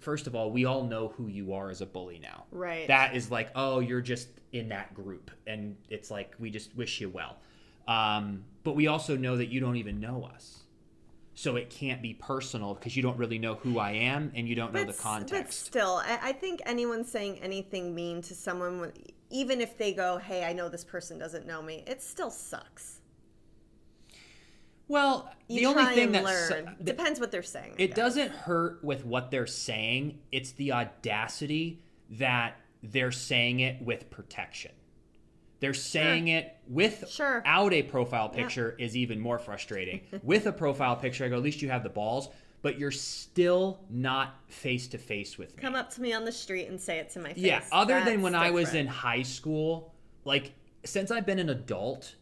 first 0.00 0.26
of 0.26 0.34
all, 0.34 0.50
we 0.50 0.64
all 0.64 0.84
know 0.84 1.08
who 1.16 1.28
you 1.28 1.52
are 1.54 1.70
as 1.70 1.80
a 1.80 1.86
bully 1.86 2.18
now. 2.18 2.44
Right. 2.52 2.86
That 2.88 3.16
is 3.16 3.30
like, 3.30 3.50
oh, 3.54 3.80
you're 3.80 4.00
just 4.00 4.28
in 4.52 4.68
that 4.68 4.94
group, 4.94 5.30
and 5.46 5.76
it's 5.90 6.10
like 6.10 6.34
we 6.38 6.50
just 6.50 6.74
wish 6.76 7.00
you 7.00 7.08
well. 7.08 7.38
Um, 7.88 8.44
but 8.64 8.74
we 8.74 8.88
also 8.88 9.16
know 9.16 9.36
that 9.36 9.46
you 9.46 9.60
don't 9.60 9.76
even 9.76 10.00
know 10.00 10.24
us. 10.34 10.64
So 11.38 11.56
it 11.56 11.68
can't 11.68 12.00
be 12.00 12.14
personal 12.14 12.72
because 12.74 12.96
you 12.96 13.02
don't 13.02 13.18
really 13.18 13.38
know 13.38 13.56
who 13.56 13.78
I 13.78 13.92
am 13.92 14.32
and 14.34 14.48
you 14.48 14.54
don't 14.54 14.72
know 14.72 14.84
the 14.84 14.94
context. 14.94 15.30
But 15.44 15.52
still, 15.52 16.02
I, 16.02 16.18
I 16.22 16.32
think 16.32 16.62
anyone 16.64 17.04
saying 17.04 17.40
anything 17.42 17.94
mean 17.94 18.22
to 18.22 18.34
someone, 18.34 18.90
even 19.28 19.60
if 19.60 19.76
they 19.76 19.92
go, 19.92 20.16
"Hey, 20.16 20.44
I 20.44 20.54
know 20.54 20.70
this 20.70 20.82
person 20.82 21.18
doesn't 21.18 21.46
know 21.46 21.60
me," 21.60 21.84
it 21.86 22.02
still 22.02 22.30
sucks. 22.30 23.02
Well, 24.88 25.30
You 25.48 25.60
the 25.60 25.66
only 25.66 25.94
thing 25.94 26.12
that 26.12 26.24
learn. 26.24 26.76
Depends 26.82 27.20
what 27.20 27.30
they're 27.30 27.42
saying. 27.42 27.74
I 27.78 27.82
it 27.82 27.88
guess. 27.88 27.96
doesn't 27.96 28.30
hurt 28.30 28.82
with 28.82 29.04
what 29.04 29.30
they're 29.30 29.46
saying. 29.46 30.20
It's 30.32 30.52
the 30.52 30.72
audacity 30.72 31.82
that 32.12 32.58
they're 32.82 33.12
saying 33.12 33.60
it 33.60 33.82
with 33.82 34.08
protection. 34.08 34.72
They're 35.60 35.74
saying 35.74 36.28
it 36.28 36.56
without 36.68 37.08
Sure. 37.08 37.42
a 37.44 37.82
profile 37.82 38.28
picture 38.28 38.76
is 38.78 38.96
even 38.96 39.18
more 39.20 39.38
frustrating. 39.38 40.02
with 40.22 40.46
a 40.46 40.52
profile 40.52 40.96
picture, 40.96 41.24
I 41.24 41.28
go, 41.28 41.36
at 41.36 41.42
least 41.42 41.62
you 41.62 41.70
have 41.70 41.82
the 41.82 41.88
balls, 41.88 42.28
but 42.62 42.78
you're 42.78 42.90
still 42.90 43.80
not 43.88 44.34
face 44.48 44.86
to 44.88 44.98
face 44.98 45.38
with 45.38 45.56
me. 45.56 45.62
Come 45.62 45.74
up 45.74 45.90
to 45.94 46.02
me 46.02 46.12
on 46.12 46.24
the 46.24 46.32
street 46.32 46.66
and 46.68 46.80
say 46.80 46.98
it 46.98 47.10
to 47.10 47.20
my 47.20 47.32
face. 47.32 47.42
Yeah, 47.42 47.62
other 47.72 47.94
than 48.00 48.04
That's 48.04 48.22
when 48.22 48.34
I 48.34 48.50
was 48.50 48.74
in 48.74 48.86
high 48.86 49.22
school, 49.22 49.94
like 50.24 50.52
since 50.84 51.10
I've 51.10 51.26
been 51.26 51.38
an 51.38 51.50
adult, 51.50 52.16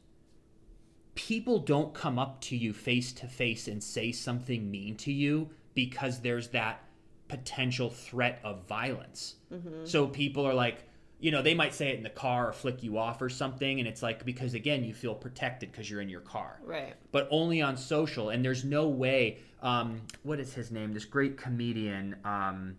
people 1.15 1.59
don't 1.59 1.95
come 1.95 2.19
up 2.19 2.41
to 2.43 2.57
you 2.57 2.73
face 2.73 3.13
to 3.15 3.27
face 3.27 3.69
and 3.69 3.83
say 3.83 4.13
something 4.13 4.71
mean 4.71 4.97
to 4.99 5.13
you 5.13 5.51
because 5.75 6.21
there's 6.21 6.49
that 6.49 6.85
potential 7.29 7.91
threat 7.91 8.41
of 8.45 8.67
violence. 8.67 9.37
Mm-hmm. 9.53 9.87
So 9.87 10.07
people 10.07 10.47
are 10.47 10.55
like, 10.55 10.85
you 11.25 11.31
know, 11.31 11.41
they 11.41 11.55
might 11.55 11.73
say 11.73 11.89
it 11.89 11.97
in 11.97 12.03
the 12.03 12.11
car 12.11 12.51
or 12.51 12.53
flick 12.53 12.83
you 12.83 12.99
off 12.99 13.23
or 13.23 13.31
something, 13.31 13.79
and 13.79 13.89
it's 13.89 14.03
like 14.03 14.27
because 14.27 14.53
again, 14.53 14.85
you 14.85 14.93
feel 14.93 15.15
protected 15.15 15.73
because 15.73 15.91
you're 15.91 16.03
in 16.03 16.11
your 16.11 16.21
car 16.21 16.59
Right. 16.63 16.93
but 17.13 17.27
only 17.31 17.63
on 17.63 17.79
social. 17.79 18.29
And 18.29 18.45
there's 18.45 18.63
no 18.63 18.89
way. 18.89 19.39
Um, 19.63 20.03
what 20.23 20.39
is 20.39 20.53
his 20.53 20.71
name? 20.71 20.93
This 20.93 21.07
great 21.07 21.39
comedian, 21.39 22.17
um, 22.27 22.77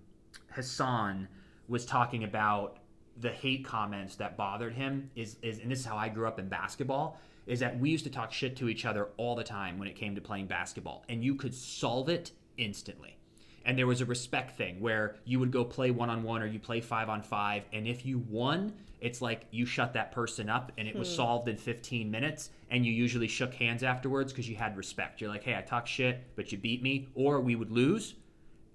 Hassan, 0.52 1.28
was 1.68 1.88
talking 1.88 2.24
about 2.24 2.78
the 3.20 3.32
hate 3.32 3.66
comments 3.66 4.16
that 4.18 4.38
bothered 4.38 4.74
him. 4.74 5.10
Is 5.16 5.38
is 5.42 5.58
and 5.58 5.72
this 5.72 5.80
is 5.80 5.86
how 5.88 5.98
I 5.98 6.10
grew 6.10 6.28
up 6.28 6.38
in 6.38 6.48
basketball. 6.48 7.20
Is 7.48 7.60
that 7.62 7.80
we 7.80 7.90
used 7.90 8.04
to 8.04 8.12
talk 8.12 8.32
shit 8.32 8.56
to 8.58 8.70
each 8.70 8.86
other 8.86 9.08
all 9.18 9.36
the 9.36 9.44
time 9.44 9.80
when 9.80 9.88
it 9.88 9.96
came 9.96 10.14
to 10.14 10.22
playing 10.22 10.46
basketball, 10.46 11.04
and 11.10 11.24
you 11.24 11.34
could 11.34 11.56
solve 11.56 12.10
it 12.10 12.32
instantly. 12.58 13.18
And 13.66 13.78
there 13.78 13.88
was 13.88 14.00
a 14.02 14.06
respect 14.06 14.58
thing 14.58 14.80
where 14.80 15.16
you 15.26 15.40
would 15.40 15.52
go 15.52 15.66
play 15.66 15.92
one 15.92 16.10
on 16.10 16.24
one 16.24 16.42
or 16.42 16.46
you 16.46 16.60
play 16.60 16.82
five 16.82 17.10
on 17.10 17.24
five, 17.24 17.64
and 17.74 17.88
if 17.88 18.06
you 18.06 18.20
won, 18.30 18.74
it's 19.02 19.22
like 19.22 19.46
you 19.52 19.66
shut 19.66 19.94
that 19.94 20.12
person 20.12 20.50
up 20.50 20.72
and 20.78 20.88
it 20.88 20.96
was 20.96 21.10
hmm. 21.10 21.16
solved 21.16 21.48
in 21.48 21.58
15 21.58 22.10
minutes, 22.10 22.52
and 22.70 22.86
you 22.86 22.92
usually 22.92 23.28
shook 23.28 23.54
hands 23.54 23.84
afterwards 23.84 24.32
because 24.32 24.48
you 24.48 24.56
had 24.56 24.78
respect. 24.78 25.20
You're 25.20 25.30
like, 25.30 25.44
hey, 25.44 25.56
I 25.56 25.62
talk 25.62 25.88
shit, 25.88 26.24
but 26.36 26.52
you 26.52 26.58
beat 26.58 26.82
me, 26.82 27.10
or 27.16 27.40
we 27.40 27.56
would 27.56 27.72
lose, 27.72 28.16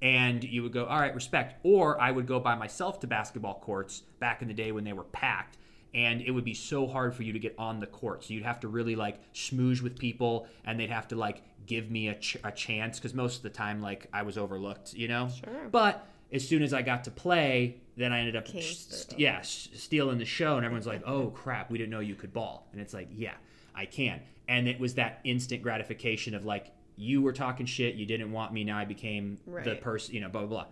and 0.03 0.43
you 0.43 0.63
would 0.63 0.73
go, 0.73 0.87
all 0.87 1.01
right, 1.01 1.15
respect. 1.15 1.55
Or 1.63 2.01
I 2.01 2.11
would 2.11 2.27
go 2.27 2.41
by 2.41 2.55
myself 2.55 3.01
to 3.01 3.07
basketball 3.07 3.61
courts 3.61 4.03
back 4.19 4.43
in 4.43 4.49
the 4.49 4.55
day 4.55 4.73
when 4.73 4.85
they 4.85 4.93
were 4.93 5.05
packed, 5.05 5.59
and 5.95 6.21
it 6.23 6.31
would 6.31 6.45
be 6.45 6.55
so 6.55 6.87
hard 6.87 7.15
for 7.15 7.23
you 7.23 7.33
to 7.33 7.39
get 7.39 7.55
on 7.59 7.81
the 7.81 7.87
court. 7.87 8.25
So 8.25 8.33
you'd 8.35 8.45
have 8.45 8.61
to 8.61 8.69
really 8.69 8.97
like 8.97 9.19
smooge 9.33 9.83
with 9.83 9.99
people, 9.99 10.47
and 10.65 10.79
they'd 10.79 10.91
have 10.91 11.09
to 11.09 11.17
like 11.17 11.43
give 11.67 11.91
me 11.91 12.09
a, 12.09 12.15
ch- 12.15 12.37
a 12.45 12.51
chance 12.53 12.99
because 12.99 13.15
most 13.15 13.39
of 13.39 13.43
the 13.43 13.51
time, 13.51 13.81
like 13.83 14.07
I 14.13 14.23
was 14.23 14.39
overlooked, 14.39 14.95
you 14.95 15.09
know. 15.09 15.29
Sure. 15.29 15.69
But 15.71 16.07
as 16.33 16.47
soon 16.47 16.63
as 16.63 16.73
I 16.73 16.83
got 16.83 17.05
to 17.05 17.11
play, 17.11 17.77
then 17.97 18.13
I 18.13 18.21
ended 18.21 18.37
up, 18.37 18.47
st- 18.49 19.19
yeah, 19.19 19.39
s- 19.39 19.69
stealing 19.75 20.19
the 20.19 20.25
show, 20.25 20.57
and 20.57 20.65
everyone's 20.65 20.87
like, 20.87 21.03
"Oh 21.07 21.29
crap, 21.31 21.71
we 21.71 21.79
didn't 21.79 21.91
know 21.91 22.01
you 22.01 22.15
could 22.15 22.33
ball," 22.33 22.69
and 22.73 22.81
it's 22.81 22.95
like, 22.95 23.09
"Yeah, 23.13 23.35
I 23.75 23.85
can." 23.87 24.21
And 24.49 24.67
it 24.69 24.81
was 24.81 24.95
that 24.95 25.21
instant 25.25 25.63
gratification 25.63 26.35
of 26.35 26.45
like, 26.45 26.73
you 26.97 27.23
were 27.23 27.33
talking 27.33 27.67
shit, 27.67 27.95
you 27.95 28.05
didn't 28.07 28.31
want 28.33 28.53
me, 28.53 28.63
now 28.65 28.77
I 28.79 28.85
became 28.85 29.39
the 29.65 29.77
person, 29.77 30.15
you 30.15 30.21
know, 30.21 30.29
blah 30.29 30.43
blah 30.43 30.49
blah. 30.49 30.67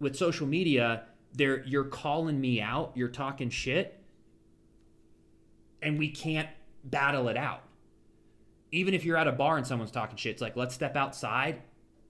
With 0.00 0.16
social 0.16 0.46
media, 0.46 1.04
there 1.34 1.62
you're 1.64 1.84
calling 1.84 2.40
me 2.40 2.60
out, 2.60 2.92
you're 2.94 3.08
talking 3.08 3.48
shit, 3.50 3.98
and 5.82 5.98
we 5.98 6.08
can't 6.08 6.48
battle 6.84 7.28
it 7.28 7.36
out. 7.36 7.62
Even 8.70 8.94
if 8.94 9.04
you're 9.04 9.16
at 9.16 9.28
a 9.28 9.32
bar 9.32 9.58
and 9.58 9.66
someone's 9.66 9.90
talking 9.90 10.16
shit, 10.16 10.32
it's 10.32 10.42
like, 10.42 10.56
let's 10.56 10.74
step 10.74 10.96
outside 10.96 11.60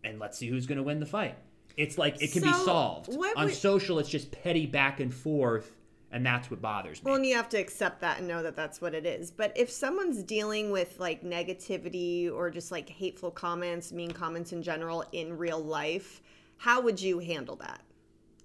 and 0.04 0.18
let's 0.18 0.38
see 0.38 0.48
who's 0.48 0.66
going 0.66 0.78
to 0.78 0.84
win 0.84 1.00
the 1.00 1.06
fight. 1.06 1.36
It's 1.76 1.98
like 1.98 2.22
it 2.22 2.32
can 2.32 2.42
be 2.42 2.52
solved. 2.52 3.10
On 3.36 3.46
would- 3.46 3.54
social, 3.54 3.98
it's 3.98 4.08
just 4.08 4.30
petty 4.30 4.66
back 4.66 5.00
and 5.00 5.12
forth, 5.12 5.74
and 6.10 6.24
that's 6.24 6.50
what 6.50 6.60
bothers 6.60 7.02
me. 7.02 7.08
Well, 7.08 7.16
and 7.16 7.26
you 7.26 7.34
have 7.34 7.48
to 7.50 7.56
accept 7.56 8.00
that 8.02 8.18
and 8.18 8.28
know 8.28 8.42
that 8.42 8.54
that's 8.54 8.80
what 8.80 8.94
it 8.94 9.06
is. 9.06 9.30
But 9.30 9.56
if 9.56 9.70
someone's 9.70 10.22
dealing 10.22 10.70
with 10.70 11.00
like 11.00 11.24
negativity 11.24 12.30
or 12.30 12.50
just 12.50 12.70
like 12.70 12.90
hateful 12.90 13.30
comments, 13.30 13.90
mean 13.90 14.10
comments 14.10 14.52
in 14.52 14.62
general 14.62 15.04
in 15.12 15.36
real 15.38 15.60
life, 15.60 16.20
how 16.58 16.82
would 16.82 17.00
you 17.00 17.18
handle 17.18 17.56
that? 17.56 17.80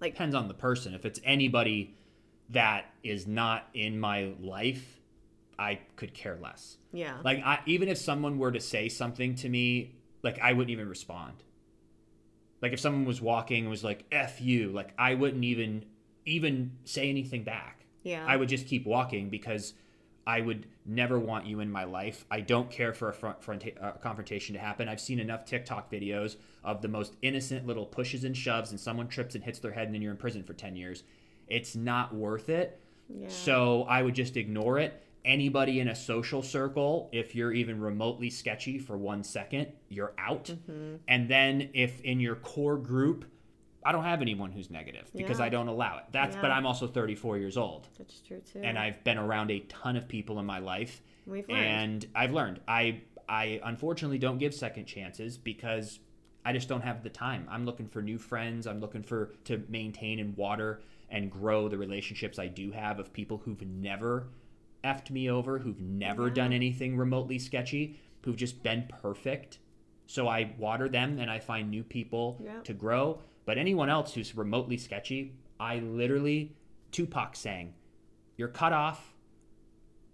Like, 0.00 0.14
depends 0.14 0.34
on 0.34 0.48
the 0.48 0.54
person. 0.54 0.94
If 0.94 1.04
it's 1.04 1.20
anybody 1.22 1.94
that 2.50 2.86
is 3.04 3.26
not 3.26 3.68
in 3.74 4.00
my 4.00 4.32
life, 4.40 4.97
I 5.58 5.80
could 5.96 6.14
care 6.14 6.38
less. 6.40 6.78
yeah. 6.92 7.18
Like 7.24 7.42
I, 7.44 7.60
even 7.66 7.88
if 7.88 7.98
someone 7.98 8.38
were 8.38 8.52
to 8.52 8.60
say 8.60 8.88
something 8.88 9.34
to 9.36 9.48
me, 9.48 9.94
like 10.22 10.38
I 10.40 10.52
wouldn't 10.52 10.70
even 10.70 10.88
respond. 10.88 11.42
Like 12.60 12.72
if 12.72 12.80
someone 12.80 13.04
was 13.04 13.20
walking 13.20 13.62
and 13.62 13.70
was 13.70 13.84
like 13.84 14.04
"f 14.10 14.40
you," 14.40 14.70
like 14.70 14.92
I 14.98 15.14
wouldn't 15.14 15.44
even 15.44 15.84
even 16.26 16.72
say 16.84 17.08
anything 17.08 17.44
back. 17.44 17.84
Yeah. 18.02 18.24
I 18.26 18.36
would 18.36 18.48
just 18.48 18.66
keep 18.66 18.86
walking 18.86 19.28
because 19.30 19.74
I 20.26 20.40
would 20.42 20.66
never 20.84 21.18
want 21.18 21.46
you 21.46 21.60
in 21.60 21.70
my 21.70 21.84
life. 21.84 22.24
I 22.30 22.40
don't 22.40 22.70
care 22.70 22.92
for 22.92 23.08
a 23.08 23.14
front, 23.14 23.42
front 23.42 23.64
uh, 23.80 23.92
confrontation 23.92 24.54
to 24.54 24.60
happen. 24.60 24.88
I've 24.88 25.00
seen 25.00 25.20
enough 25.20 25.44
TikTok 25.46 25.90
videos 25.90 26.36
of 26.62 26.82
the 26.82 26.88
most 26.88 27.14
innocent 27.22 27.66
little 27.66 27.86
pushes 27.86 28.24
and 28.24 28.36
shoves, 28.36 28.70
and 28.70 28.78
someone 28.78 29.08
trips 29.08 29.34
and 29.34 29.42
hits 29.42 29.58
their 29.58 29.72
head, 29.72 29.86
and 29.86 29.94
then 29.94 30.02
you're 30.02 30.10
in 30.12 30.18
prison 30.18 30.42
for 30.42 30.52
ten 30.52 30.76
years. 30.76 31.02
It's 31.48 31.74
not 31.74 32.14
worth 32.14 32.48
it. 32.50 32.78
Yeah. 33.08 33.28
So 33.28 33.84
I 33.84 34.02
would 34.02 34.14
just 34.14 34.36
ignore 34.36 34.78
it. 34.78 35.02
Anybody 35.24 35.80
in 35.80 35.88
a 35.88 35.94
social 35.94 36.42
circle, 36.42 37.08
if 37.12 37.34
you're 37.34 37.52
even 37.52 37.80
remotely 37.80 38.30
sketchy 38.30 38.78
for 38.78 38.96
one 38.96 39.22
second, 39.24 39.68
you're 39.88 40.12
out. 40.18 40.44
Mm-hmm. 40.46 40.96
And 41.06 41.28
then 41.28 41.70
if 41.74 42.00
in 42.02 42.20
your 42.20 42.36
core 42.36 42.76
group, 42.78 43.24
I 43.84 43.92
don't 43.92 44.04
have 44.04 44.22
anyone 44.22 44.52
who's 44.52 44.70
negative 44.70 45.10
because 45.14 45.38
Yeah. 45.38 45.46
I 45.46 45.48
don't 45.50 45.68
allow 45.68 45.98
it. 45.98 46.04
That's 46.12 46.36
but 46.36 46.50
I'm 46.50 46.66
also 46.66 46.86
34 46.86 47.38
years 47.38 47.56
old 47.56 47.88
That's 47.98 48.20
true 48.20 48.40
too. 48.52 48.60
and 48.62 48.78
I've 48.78 49.02
been 49.04 49.18
around 49.18 49.50
a 49.50 49.60
ton 49.60 49.96
of 49.96 50.08
people 50.08 50.38
in 50.40 50.46
my 50.46 50.58
life 50.58 51.02
We've 51.26 51.48
learned. 51.48 51.64
and 51.66 52.06
I've 52.14 52.32
learned. 52.32 52.60
I 52.66 53.00
I 53.28 53.60
unfortunately 53.64 54.18
don't 54.18 54.38
give 54.38 54.54
second 54.54 54.86
chances 54.86 55.36
because 55.36 56.00
I 56.44 56.52
just 56.54 56.68
don't 56.68 56.80
have 56.82 57.02
the 57.02 57.10
time. 57.10 57.46
I'm 57.50 57.66
looking 57.66 57.86
for 57.86 58.00
new 58.00 58.18
friends. 58.18 58.66
I'm 58.66 58.80
looking 58.80 59.02
for 59.02 59.34
to 59.44 59.62
maintain 59.68 60.18
and 60.18 60.36
water 60.36 60.80
and 61.10 61.30
grow 61.30 61.68
the 61.68 61.76
relationships 61.78 62.38
I 62.38 62.46
do 62.48 62.70
have 62.72 62.98
of 62.98 63.12
people 63.12 63.38
who've 63.44 63.60
never 63.62 64.28
effed 64.84 65.10
me 65.10 65.30
over, 65.30 65.58
who've 65.58 65.80
never 65.80 66.30
done 66.30 66.52
anything 66.52 66.96
remotely 66.96 67.38
sketchy, 67.38 67.98
who've 68.22 68.36
just 68.36 68.62
been 68.62 68.88
perfect. 69.02 69.58
So 70.06 70.28
I 70.28 70.54
water 70.58 70.88
them 70.88 71.18
and 71.18 71.30
I 71.30 71.38
find 71.38 71.70
new 71.70 71.82
people 71.84 72.40
Yeah. 72.42 72.60
to 72.62 72.72
grow. 72.72 73.20
But 73.44 73.58
anyone 73.58 73.88
else 73.90 74.14
who's 74.14 74.36
remotely 74.36 74.76
sketchy, 74.76 75.34
I 75.58 75.78
literally, 75.80 76.56
Tupac 76.92 77.36
saying, 77.36 77.74
you're 78.36 78.48
cut 78.48 78.72
off. 78.72 79.14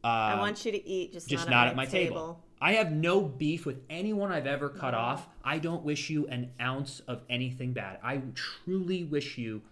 Uh, 0.03 0.07
I 0.07 0.38
want 0.38 0.64
you 0.64 0.72
to 0.72 0.88
eat, 0.88 1.12
just, 1.12 1.29
just 1.29 1.48
not, 1.48 1.68
at 1.68 1.77
my, 1.77 1.87
table. 1.87 2.42
I 2.61 2.74
have 2.74 2.92
no 2.92 3.20
beef 3.22 3.66
with 3.66 3.81
anyone 3.90 4.31
I've 4.33 4.46
ever 4.46 4.68
cut 4.68 4.94
off. 4.94 5.29
I 5.42 5.59
don't 5.59 5.83
wish 5.83 6.11
you 6.11 6.27
an 6.29 6.50
ounce 6.61 7.00
of 7.09 7.22
anything 7.29 7.72
bad. 7.72 7.98
I 8.03 8.20
truly 8.35 9.05
wish 9.05 9.38
you, 9.38 9.62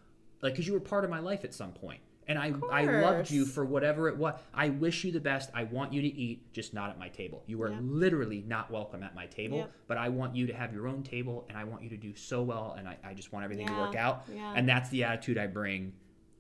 like, 0.43 0.55
because 0.55 0.67
you 0.67 0.73
were 0.73 0.81
part 0.81 1.05
of 1.05 1.11
my 1.11 1.19
life 1.21 1.45
at 1.45 1.55
some 1.55 1.73
point, 1.73 2.01
and 2.29 2.39
I 2.39 2.53
I 2.71 2.85
loved 2.85 3.31
you 3.31 3.45
for 3.47 3.65
whatever 3.65 4.09
it 4.09 4.17
was. 4.17 4.35
I 4.55 4.69
wish 4.69 5.05
you 5.05 5.13
the 5.13 5.21
best. 5.21 5.51
I 5.55 5.65
want 5.65 5.93
you 5.93 6.03
to 6.03 6.09
eat, 6.09 6.53
just 6.53 6.73
not 6.75 6.91
at 6.91 6.99
my 6.99 7.09
table. 7.09 7.43
You 7.47 7.63
are 7.63 7.71
Yeah. 7.71 7.79
literally 7.83 8.43
not 8.47 8.71
welcome 8.71 9.03
at 9.03 9.15
my 9.15 9.27
table, 9.27 9.59
Yep. 9.59 9.73
but 9.89 9.99
I 9.99 10.09
want 10.09 10.37
you 10.37 10.47
to 10.47 10.53
have 10.55 10.73
your 10.73 10.87
own 10.89 11.03
table, 11.03 11.45
and 11.49 11.57
I 11.59 11.65
want 11.65 11.83
you 11.83 11.89
to 11.91 11.97
do 11.97 12.15
so 12.15 12.43
well, 12.43 12.75
and 12.79 12.89
I, 12.89 12.97
I 13.05 13.15
just 13.15 13.33
want 13.33 13.45
everything 13.45 13.67
to 13.67 13.75
work 13.75 13.97
out. 13.97 14.25
yeah. 14.33 14.53
And 14.57 14.69
that's 14.69 14.89
the 14.91 15.05
attitude 15.05 15.39
I 15.39 15.47
bring 15.47 15.93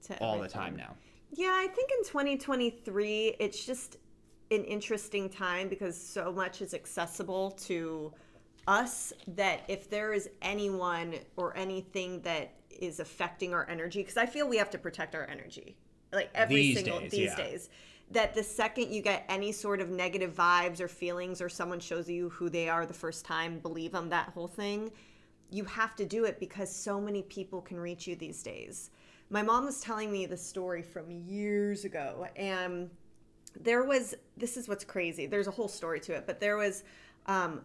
to 0.04 0.18
all 0.20 0.38
the 0.40 0.48
time 0.48 0.76
now. 0.76 0.94
Yeah, 1.34 1.52
I 1.52 1.66
think 1.68 1.90
in 1.98 2.04
2023, 2.04 3.36
it's 3.40 3.64
just 3.64 3.96
an 4.50 4.64
interesting 4.64 5.30
time 5.30 5.68
because 5.68 5.96
so 6.00 6.30
much 6.32 6.60
is 6.60 6.74
accessible 6.74 7.52
to 7.52 8.12
us 8.68 9.12
that 9.26 9.62
if 9.68 9.88
there 9.90 10.12
is 10.12 10.28
anyone 10.42 11.14
or 11.36 11.56
anything 11.56 12.20
that 12.22 12.52
is 12.80 13.00
affecting 13.00 13.52
our 13.54 13.68
energy, 13.68 14.00
because 14.00 14.16
I 14.16 14.26
feel 14.26 14.48
we 14.48 14.56
have 14.58 14.70
to 14.70 14.78
protect 14.78 15.14
our 15.14 15.26
energy, 15.28 15.76
like 16.12 16.30
every 16.34 16.56
These 16.56 16.76
single 16.76 17.00
days, 17.00 17.10
these 17.10 17.20
yeah. 17.20 17.36
days. 17.36 17.70
That 18.10 18.34
the 18.34 18.42
second 18.42 18.92
you 18.92 19.00
get 19.00 19.24
any 19.28 19.52
sort 19.52 19.80
of 19.80 19.88
negative 19.88 20.34
vibes 20.34 20.80
or 20.80 20.88
feelings, 20.88 21.40
or 21.40 21.48
someone 21.48 21.80
shows 21.80 22.10
you 22.10 22.28
who 22.28 22.50
they 22.50 22.68
are 22.68 22.84
the 22.84 22.92
first 22.92 23.24
time, 23.24 23.58
believe 23.58 23.92
them, 23.92 24.10
that 24.10 24.28
whole 24.30 24.48
thing, 24.48 24.90
you 25.50 25.64
have 25.64 25.96
to 25.96 26.04
do 26.04 26.24
it 26.24 26.38
because 26.38 26.74
so 26.74 27.00
many 27.00 27.22
people 27.22 27.62
can 27.62 27.78
reach 27.78 28.06
you 28.06 28.16
these 28.16 28.42
days. 28.42 28.90
My 29.30 29.42
mom 29.42 29.64
was 29.64 29.80
telling 29.80 30.12
me 30.12 30.26
the 30.26 30.36
story 30.36 30.82
from 30.82 31.10
years 31.10 31.86
ago, 31.86 32.26
and 32.36 32.90
there 33.58 33.84
was 33.84 34.14
this 34.36 34.56
is 34.56 34.68
what's 34.68 34.84
crazy. 34.84 35.26
There's 35.26 35.46
a 35.46 35.50
whole 35.50 35.68
story 35.68 36.00
to 36.00 36.12
it, 36.14 36.26
but 36.26 36.40
there 36.40 36.56
was 36.56 36.84
um, 37.26 37.64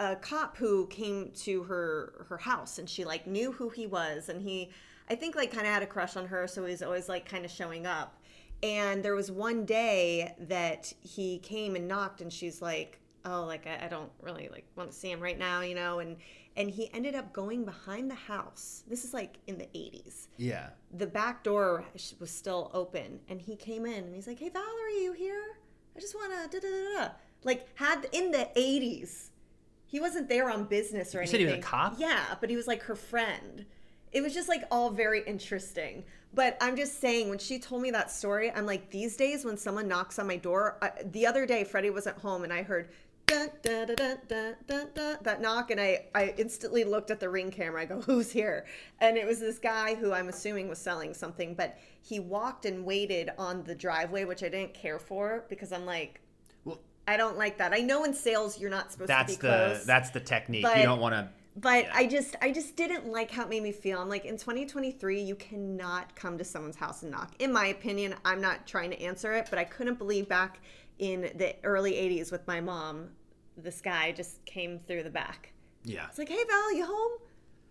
a 0.00 0.16
cop 0.16 0.56
who 0.56 0.86
came 0.86 1.30
to 1.44 1.62
her 1.64 2.24
her 2.28 2.38
house, 2.38 2.78
and 2.78 2.88
she 2.88 3.04
like 3.04 3.26
knew 3.26 3.52
who 3.52 3.68
he 3.68 3.86
was, 3.86 4.28
and 4.28 4.40
he 4.42 4.70
I 5.08 5.14
think 5.14 5.34
like 5.36 5.50
kind 5.52 5.66
of 5.66 5.72
had 5.72 5.82
a 5.82 5.86
crush 5.86 6.16
on 6.16 6.26
her, 6.28 6.46
so 6.48 6.64
he's 6.64 6.82
always 6.82 7.08
like 7.08 7.28
kind 7.28 7.44
of 7.44 7.50
showing 7.50 7.86
up. 7.86 8.16
And 8.62 9.02
there 9.02 9.14
was 9.14 9.30
one 9.30 9.64
day 9.64 10.34
that 10.38 10.92
he 11.00 11.38
came 11.38 11.76
and 11.76 11.86
knocked, 11.88 12.20
and 12.20 12.32
she's 12.32 12.60
like, 12.62 12.98
"Oh, 13.24 13.44
like 13.46 13.66
I, 13.66 13.86
I 13.86 13.88
don't 13.88 14.10
really 14.22 14.48
like 14.50 14.66
want 14.76 14.90
to 14.90 14.96
see 14.96 15.10
him 15.10 15.20
right 15.20 15.38
now, 15.38 15.60
you 15.62 15.74
know." 15.74 15.98
And 16.00 16.16
and 16.56 16.68
he 16.70 16.92
ended 16.92 17.14
up 17.14 17.32
going 17.32 17.64
behind 17.64 18.10
the 18.10 18.14
house. 18.16 18.82
This 18.88 19.04
is 19.04 19.14
like 19.14 19.36
in 19.46 19.56
the 19.56 19.68
80s 19.74 20.26
Yeah. 20.36 20.70
the 20.98 21.06
back 21.06 21.44
door 21.44 21.84
was 22.18 22.30
still 22.30 22.70
open 22.74 23.20
and 23.28 23.40
he 23.40 23.54
came 23.56 23.86
in 23.86 24.04
and 24.04 24.14
he's 24.14 24.26
like 24.26 24.38
hey 24.40 24.48
valerie 24.48 25.02
you 25.04 25.12
here 25.12 25.44
i 25.96 26.00
just 26.00 26.14
want 26.16 26.32
to 26.50 26.60
da 26.60 26.68
da 26.68 26.74
da 26.76 26.98
da 27.06 27.12
like 27.44 27.68
had 27.76 28.08
in 28.12 28.32
the 28.32 28.48
80s 28.56 29.28
he 29.90 30.00
wasn't 30.00 30.28
there 30.28 30.50
on 30.50 30.64
business 30.64 31.14
or 31.14 31.20
You 31.20 31.26
said 31.26 31.36
anything 31.40 31.54
he 31.54 31.58
was 31.60 31.66
a 31.66 31.68
cop? 31.68 31.94
yeah 31.98 32.34
but 32.40 32.48
he 32.50 32.56
was 32.56 32.66
like 32.66 32.82
her 32.84 32.96
friend. 32.96 33.64
It 34.12 34.22
was 34.22 34.34
just 34.34 34.48
like 34.48 34.64
all 34.70 34.90
very 34.90 35.22
interesting. 35.26 36.04
But 36.32 36.56
i'm 36.60 36.76
just 36.76 37.00
saying 37.00 37.28
when 37.28 37.38
she 37.38 37.58
told 37.58 37.82
me 37.82 37.90
that 37.90 38.08
story 38.10 38.52
i'm 38.52 38.64
like 38.64 38.88
these 38.90 39.16
days 39.16 39.44
when 39.44 39.56
someone 39.56 39.88
knocks 39.88 40.16
on 40.20 40.26
my 40.28 40.36
door 40.36 40.78
I, 40.80 40.90
the 41.10 41.26
other 41.26 41.44
day 41.44 41.64
freddie 41.64 41.90
wasn't 41.90 42.18
home 42.18 42.44
and 42.44 42.52
i 42.52 42.62
heard 42.62 42.88
dun, 43.26 43.50
dun, 43.62 43.86
dun, 43.96 45.18
that 45.22 45.38
knock 45.40 45.70
and 45.70 45.80
I, 45.80 46.06
I 46.14 46.34
instantly 46.36 46.82
looked 46.84 47.10
at 47.12 47.20
the 47.20 47.28
ring 47.28 47.50
camera. 47.52 47.82
I 47.82 47.84
go 47.84 48.00
who's 48.08 48.30
here? 48.32 48.66
And 49.00 49.16
it 49.16 49.24
was 49.26 49.38
this 49.40 49.58
guy 49.58 49.94
who 49.94 50.12
i'm 50.12 50.28
assuming 50.28 50.68
was 50.68 50.78
selling 50.78 51.14
something 51.14 51.54
but 51.54 51.76
he 52.02 52.20
walked 52.20 52.64
and 52.64 52.84
waited 52.84 53.30
on 53.38 53.62
the 53.64 53.74
driveway 53.74 54.24
which 54.24 54.42
i 54.42 54.48
didn't 54.48 54.74
care 54.74 54.98
for 54.98 55.44
because 55.48 55.72
i'm 55.72 55.86
like 55.86 56.20
i 57.08 57.16
don't 57.16 57.36
like 57.36 57.58
that 57.58 57.72
i 57.72 57.78
know 57.78 58.04
in 58.04 58.12
sales 58.14 58.58
you're 58.60 58.70
not 58.70 58.92
supposed 58.92 59.08
that's 59.08 59.34
to 59.36 59.40
be 59.40 59.46
That's 59.48 59.62
the 59.62 59.74
close 59.76 59.86
that's 59.86 60.10
the 60.10 60.20
technique. 60.20 60.62
But- 60.62 60.76
you 60.78 60.82
don't 60.84 61.00
want 61.00 61.14
to. 61.14 61.28
but 61.56 61.84
Yeah. 61.84 61.92
I 61.94 62.06
just 62.06 62.36
I 62.40 62.52
just 62.52 62.76
didn't 62.76 63.06
like 63.06 63.30
how 63.30 63.42
it 63.44 63.48
made 63.48 63.62
me 63.62 63.72
feel. 63.72 64.00
I'm 64.00 64.08
like 64.08 64.24
in 64.24 64.36
2023 64.36 65.20
you 65.22 65.34
cannot 65.34 66.14
come 66.14 66.38
to 66.38 66.44
someone's 66.44 66.76
house 66.76 67.02
and 67.02 67.10
knock. 67.10 67.34
In 67.40 67.52
my 67.52 67.66
opinion, 67.66 68.14
I'm 68.24 68.40
not 68.40 68.66
trying 68.66 68.90
to 68.90 69.00
answer 69.02 69.32
it, 69.32 69.48
but 69.50 69.58
I 69.58 69.64
couldn't 69.64 69.98
believe 69.98 70.28
back 70.28 70.60
in 70.98 71.22
the 71.34 71.56
early 71.64 71.92
80s 71.92 72.30
with 72.30 72.46
my 72.46 72.60
mom, 72.60 73.08
this 73.56 73.80
guy 73.80 74.12
just 74.12 74.44
came 74.44 74.78
through 74.78 75.02
the 75.02 75.10
back. 75.10 75.52
Yeah. 75.84 76.06
It's 76.08 76.18
like, 76.18 76.28
"Hey 76.28 76.44
Val, 76.48 76.74
you 76.76 76.84
home?" 76.86 77.18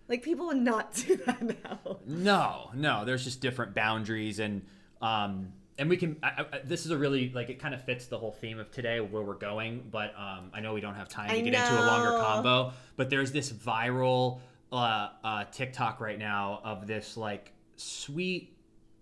Like 0.09 0.23
people 0.23 0.47
would 0.47 0.57
not 0.57 0.93
do 1.07 1.15
that 1.25 1.41
now. 1.63 1.99
No, 2.05 2.71
no. 2.73 3.05
There's 3.05 3.23
just 3.23 3.39
different 3.39 3.73
boundaries, 3.75 4.39
and 4.39 4.63
um, 5.01 5.53
and 5.79 5.89
we 5.89 5.97
can. 5.97 6.17
I, 6.21 6.45
I, 6.51 6.59
this 6.63 6.85
is 6.85 6.91
a 6.91 6.97
really 6.97 7.31
like 7.33 7.49
it 7.49 7.59
kind 7.59 7.73
of 7.73 7.83
fits 7.83 8.05
the 8.05 8.17
whole 8.17 8.33
theme 8.33 8.59
of 8.59 8.69
today 8.71 8.99
where 8.99 9.23
we're 9.23 9.33
going. 9.33 9.87
But 9.89 10.13
um, 10.17 10.51
I 10.53 10.59
know 10.59 10.73
we 10.73 10.81
don't 10.81 10.95
have 10.95 11.09
time 11.09 11.29
to 11.29 11.35
I 11.35 11.41
get 11.41 11.53
into 11.53 11.81
a 11.81 11.85
longer 11.85 12.11
combo. 12.11 12.73
But 12.97 13.09
there's 13.09 13.31
this 13.31 13.51
viral 13.51 14.41
uh, 14.71 15.09
uh, 15.23 15.45
TikTok 15.45 15.99
right 15.99 16.19
now 16.19 16.61
of 16.63 16.85
this 16.85 17.17
like 17.17 17.53
sweet 17.77 18.55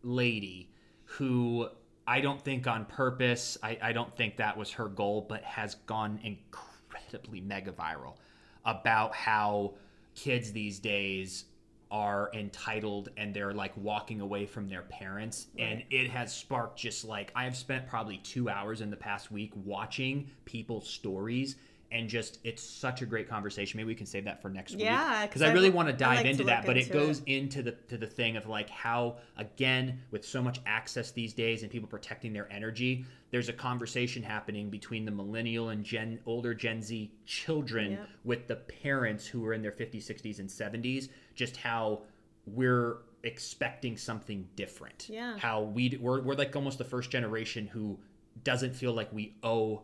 lady 0.04 0.72
who 1.04 1.68
I 2.06 2.22
don't 2.22 2.42
think 2.42 2.68
on 2.68 2.86
purpose. 2.86 3.58
I, 3.62 3.78
I 3.82 3.92
don't 3.92 4.16
think 4.16 4.38
that 4.38 4.56
was 4.56 4.72
her 4.72 4.88
goal, 4.88 5.26
but 5.28 5.44
has 5.44 5.76
gone 5.88 6.20
incredibly 6.24 7.42
mega 7.42 7.72
viral 7.72 8.16
about 8.64 9.16
how 9.16 9.74
kids 10.16 10.52
these 10.52 10.80
days 10.80 11.46
are 11.92 12.30
entitled 12.34 13.10
and 13.18 13.34
they're 13.34 13.54
like 13.54 13.74
walking 13.78 14.22
away 14.22 14.46
from 14.46 14.68
their 14.68 14.84
parents. 14.84 15.48
And 15.58 15.84
it 15.90 16.10
has 16.10 16.34
sparked 16.34 16.78
just 16.80 17.06
like 17.06 17.32
i 17.36 17.44
have 17.44 17.56
spent 17.56 17.88
probably 17.88 18.18
two 18.18 18.50
hours 18.50 18.82
in 18.82 18.90
the 18.90 18.98
past 18.98 19.32
week 19.32 19.52
watching 19.66 20.30
people's 20.46 20.88
stories 20.88 21.56
and 21.92 22.10
just 22.10 22.40
it's 22.44 22.62
such 22.62 23.02
a 23.02 23.06
great 23.06 23.30
conversation 23.30 23.78
maybe 23.78 23.88
we 23.88 23.96
can 23.96 24.06
save 24.06 24.26
that 24.26 24.42
for 24.42 24.50
next 24.50 24.74
Yeah, 24.74 25.22
week 25.22 25.30
because 25.30 25.42
'cause 25.42 25.50
i 25.50 25.54
really 25.54 25.70
want 25.70 25.88
to 25.88 25.94
dive 25.94 26.18
like 26.18 26.26
into 26.26 26.40
to 26.40 26.44
that 26.46 26.66
but 26.66 26.76
it 26.78 26.92
goes 26.92 27.20
it. 27.26 27.28
into 27.32 27.62
the 27.64 27.72
to 27.88 27.98
the 27.98 28.08
thing 28.08 28.36
of 28.36 28.46
like 28.48 28.70
how 28.70 29.18
again 29.38 30.00
with 30.12 30.26
so 30.26 30.42
much 30.42 30.60
access 30.66 31.12
these 31.12 31.34
days 31.34 31.64
and 31.64 31.72
people 31.72 31.88
protecting 31.88 32.34
their 32.34 32.52
energy 32.52 33.06
there's 33.32 33.48
a 33.50 33.54
conversation 33.54 34.22
happening 34.22 34.70
between 34.70 35.06
the 35.06 35.12
millennial 35.12 35.70
and 35.70 35.84
gen 35.86 36.20
older 36.26 36.54
gen 36.54 36.82
z 36.82 37.12
children 37.26 37.92
Yep. 37.92 38.10
with 38.26 38.48
the 38.48 38.56
parents 38.58 39.26
who 39.26 39.46
are 39.46 39.54
in 39.54 39.62
their 39.62 39.72
50s 39.72 40.04
60s 40.06 40.40
and 40.40 40.50
70s 40.50 41.08
just 41.36 41.56
how 41.58 42.02
we're 42.46 42.98
expecting 43.24 43.96
something 43.98 44.48
different 44.56 45.08
Yeah. 45.10 45.38
how 45.38 45.62
we 45.64 45.98
we're, 46.02 46.22
we're 46.22 46.36
like 46.36 46.56
almost 46.56 46.78
the 46.78 46.84
first 46.86 47.10
generation 47.12 47.68
who 47.68 48.00
doesn't 48.44 48.76
feel 48.76 48.94
like 48.94 49.12
we 49.12 49.36
owe 49.42 49.82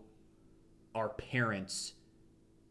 our 0.95 1.09
parents 1.09 1.93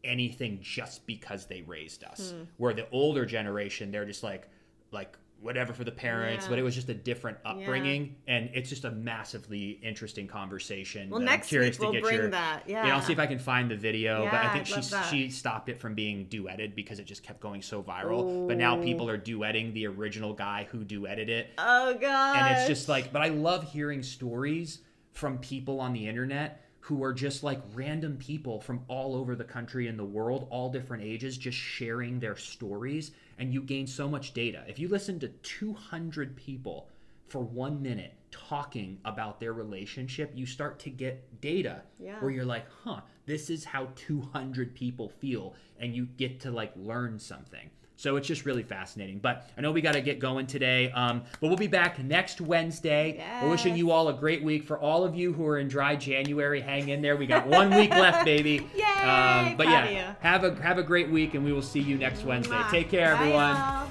anything 0.03 0.59
just 0.61 1.05
because 1.07 1.45
they 1.45 1.61
raised 1.61 2.03
us. 2.03 2.31
Hmm. 2.31 2.43
Where 2.57 2.73
the 2.73 2.89
older 2.91 3.25
generation, 3.25 3.91
they're 3.91 4.05
just 4.05 4.23
like, 4.23 4.49
like 4.91 5.17
whatever 5.39 5.73
for 5.73 5.83
the 5.83 5.91
parents, 5.91 6.45
Yeah. 6.45 6.49
but 6.51 6.59
it 6.59 6.61
was 6.61 6.73
just 6.75 6.87
a 6.89 6.93
different 6.93 7.37
upbringing, 7.45 8.15
and 8.27 8.49
it's 8.53 8.69
just 8.69 8.85
a 8.85 8.91
massively 8.91 9.71
interesting 9.83 10.25
conversation. 10.27 11.09
Well, 11.09 11.19
I'm 11.19 11.25
next 11.25 11.49
curious 11.49 11.77
week 11.79 11.91
we'll 11.91 12.01
bring 12.01 12.15
your, 12.15 12.29
that. 12.29 12.63
Yeah, 12.65 12.93
I'll 12.95 13.01
see 13.01 13.11
if 13.11 13.19
I 13.19 13.27
can 13.27 13.39
find 13.39 13.69
the 13.69 13.75
video, 13.75 14.23
but 14.25 14.35
I 14.35 14.53
think 14.53 14.65
she 14.65 14.79
that. 14.79 15.05
she 15.09 15.29
stopped 15.29 15.67
it 15.67 15.77
from 15.77 15.95
being 15.95 16.27
duetted 16.27 16.75
because 16.75 16.99
it 16.99 17.05
just 17.05 17.23
kept 17.23 17.41
going 17.41 17.61
so 17.61 17.83
viral. 17.83 18.47
But 18.47 18.57
now 18.57 18.81
people 18.81 19.09
are 19.09 19.17
duetting 19.17 19.73
the 19.73 19.85
original 19.87 20.33
guy 20.33 20.67
who 20.71 20.85
duetted 20.85 21.27
it, 21.27 21.49
Oh 21.57 21.93
god. 21.99 22.37
and 22.37 22.57
it's 22.57 22.67
just 22.67 22.87
like 22.87 23.11
but 23.11 23.21
i 23.21 23.27
love 23.27 23.69
hearing 23.69 24.01
stories 24.01 24.79
from 25.11 25.37
people 25.39 25.79
on 25.81 25.91
the 25.93 26.07
internet 26.07 26.61
who 26.87 27.01
are 27.01 27.13
just 27.13 27.43
like 27.43 27.61
random 27.73 28.17
people 28.17 28.59
from 28.59 28.81
all 28.89 29.15
over 29.15 29.35
the 29.37 29.43
country 29.43 29.87
and 29.87 29.97
the 29.97 30.03
world 30.03 30.47
all 30.49 30.69
different 30.69 31.01
ages 31.01 31.37
just 31.37 31.57
sharing 31.57 32.19
their 32.19 32.35
stories 32.35 33.11
and 33.39 33.53
you 33.53 33.61
gain 33.61 33.87
so 33.87 34.09
much 34.09 34.33
data 34.33 34.63
if 34.67 34.77
you 34.77 34.89
listen 34.89 35.17
to 35.19 35.29
200 35.29 36.35
people 36.35 36.89
for 37.29 37.39
one 37.41 37.81
minute 37.81 38.13
talking 38.31 38.99
about 39.05 39.39
their 39.39 39.53
relationship 39.53 40.29
you 40.35 40.45
start 40.45 40.77
to 40.79 40.89
get 40.89 41.39
data 41.41 41.81
Yeah. 41.99 42.19
where 42.19 42.31
you're 42.31 42.43
like 42.45 42.65
huh 42.83 42.99
this 43.25 43.49
is 43.49 43.63
how 43.63 43.87
200 43.95 44.75
people 44.75 45.07
feel 45.07 45.55
and 45.79 45.95
you 45.95 46.05
get 46.17 46.41
to 46.41 46.51
like 46.51 46.73
learn 46.75 47.17
something 47.17 47.69
so 47.95 48.15
it's 48.15 48.27
just 48.27 48.45
really 48.45 48.63
fascinating. 48.63 49.19
But 49.19 49.49
I 49.57 49.61
know 49.61 49.71
we 49.71 49.81
got 49.81 49.93
to 49.93 50.01
get 50.01 50.19
going 50.19 50.47
today. 50.47 50.91
Um, 50.91 51.23
but 51.39 51.47
we'll 51.47 51.57
be 51.57 51.67
back 51.67 51.99
next 52.03 52.41
Wednesday. 52.41 53.23
We're 53.41 53.49
wishing 53.51 53.75
you 53.75 53.91
all 53.91 54.07
a 54.09 54.13
great 54.13 54.43
week. 54.43 54.63
For 54.63 54.77
all 54.77 55.03
of 55.03 55.15
you 55.15 55.31
who 55.33 55.45
are 55.47 55.59
in 55.59 55.67
dry 55.67 55.95
January, 55.95 56.59
hang 56.61 56.89
in 56.89 57.01
there. 57.01 57.15
We 57.15 57.27
got 57.27 57.47
one 57.47 57.73
week 57.73 57.91
left, 57.91 58.25
baby. 58.25 58.67
Um, 59.03 59.57
but 59.57 59.67
proud 59.67 59.87
of 59.87 59.91
yeah, 59.91 60.13
have 60.21 60.45
a 60.45 60.55
have 60.61 60.77
a 60.77 60.83
great 60.83 61.09
week, 61.09 61.33
and 61.33 61.43
we 61.43 61.51
will 61.51 61.61
see 61.61 61.81
you 61.81 61.97
next 61.97 62.23
Wednesday. 62.23 62.53
Mwah. 62.55 62.71
Take 62.71 62.89
care, 62.89 63.13
Bye, 63.15 63.21
everyone. 63.23 63.55
y'all. 63.57 63.82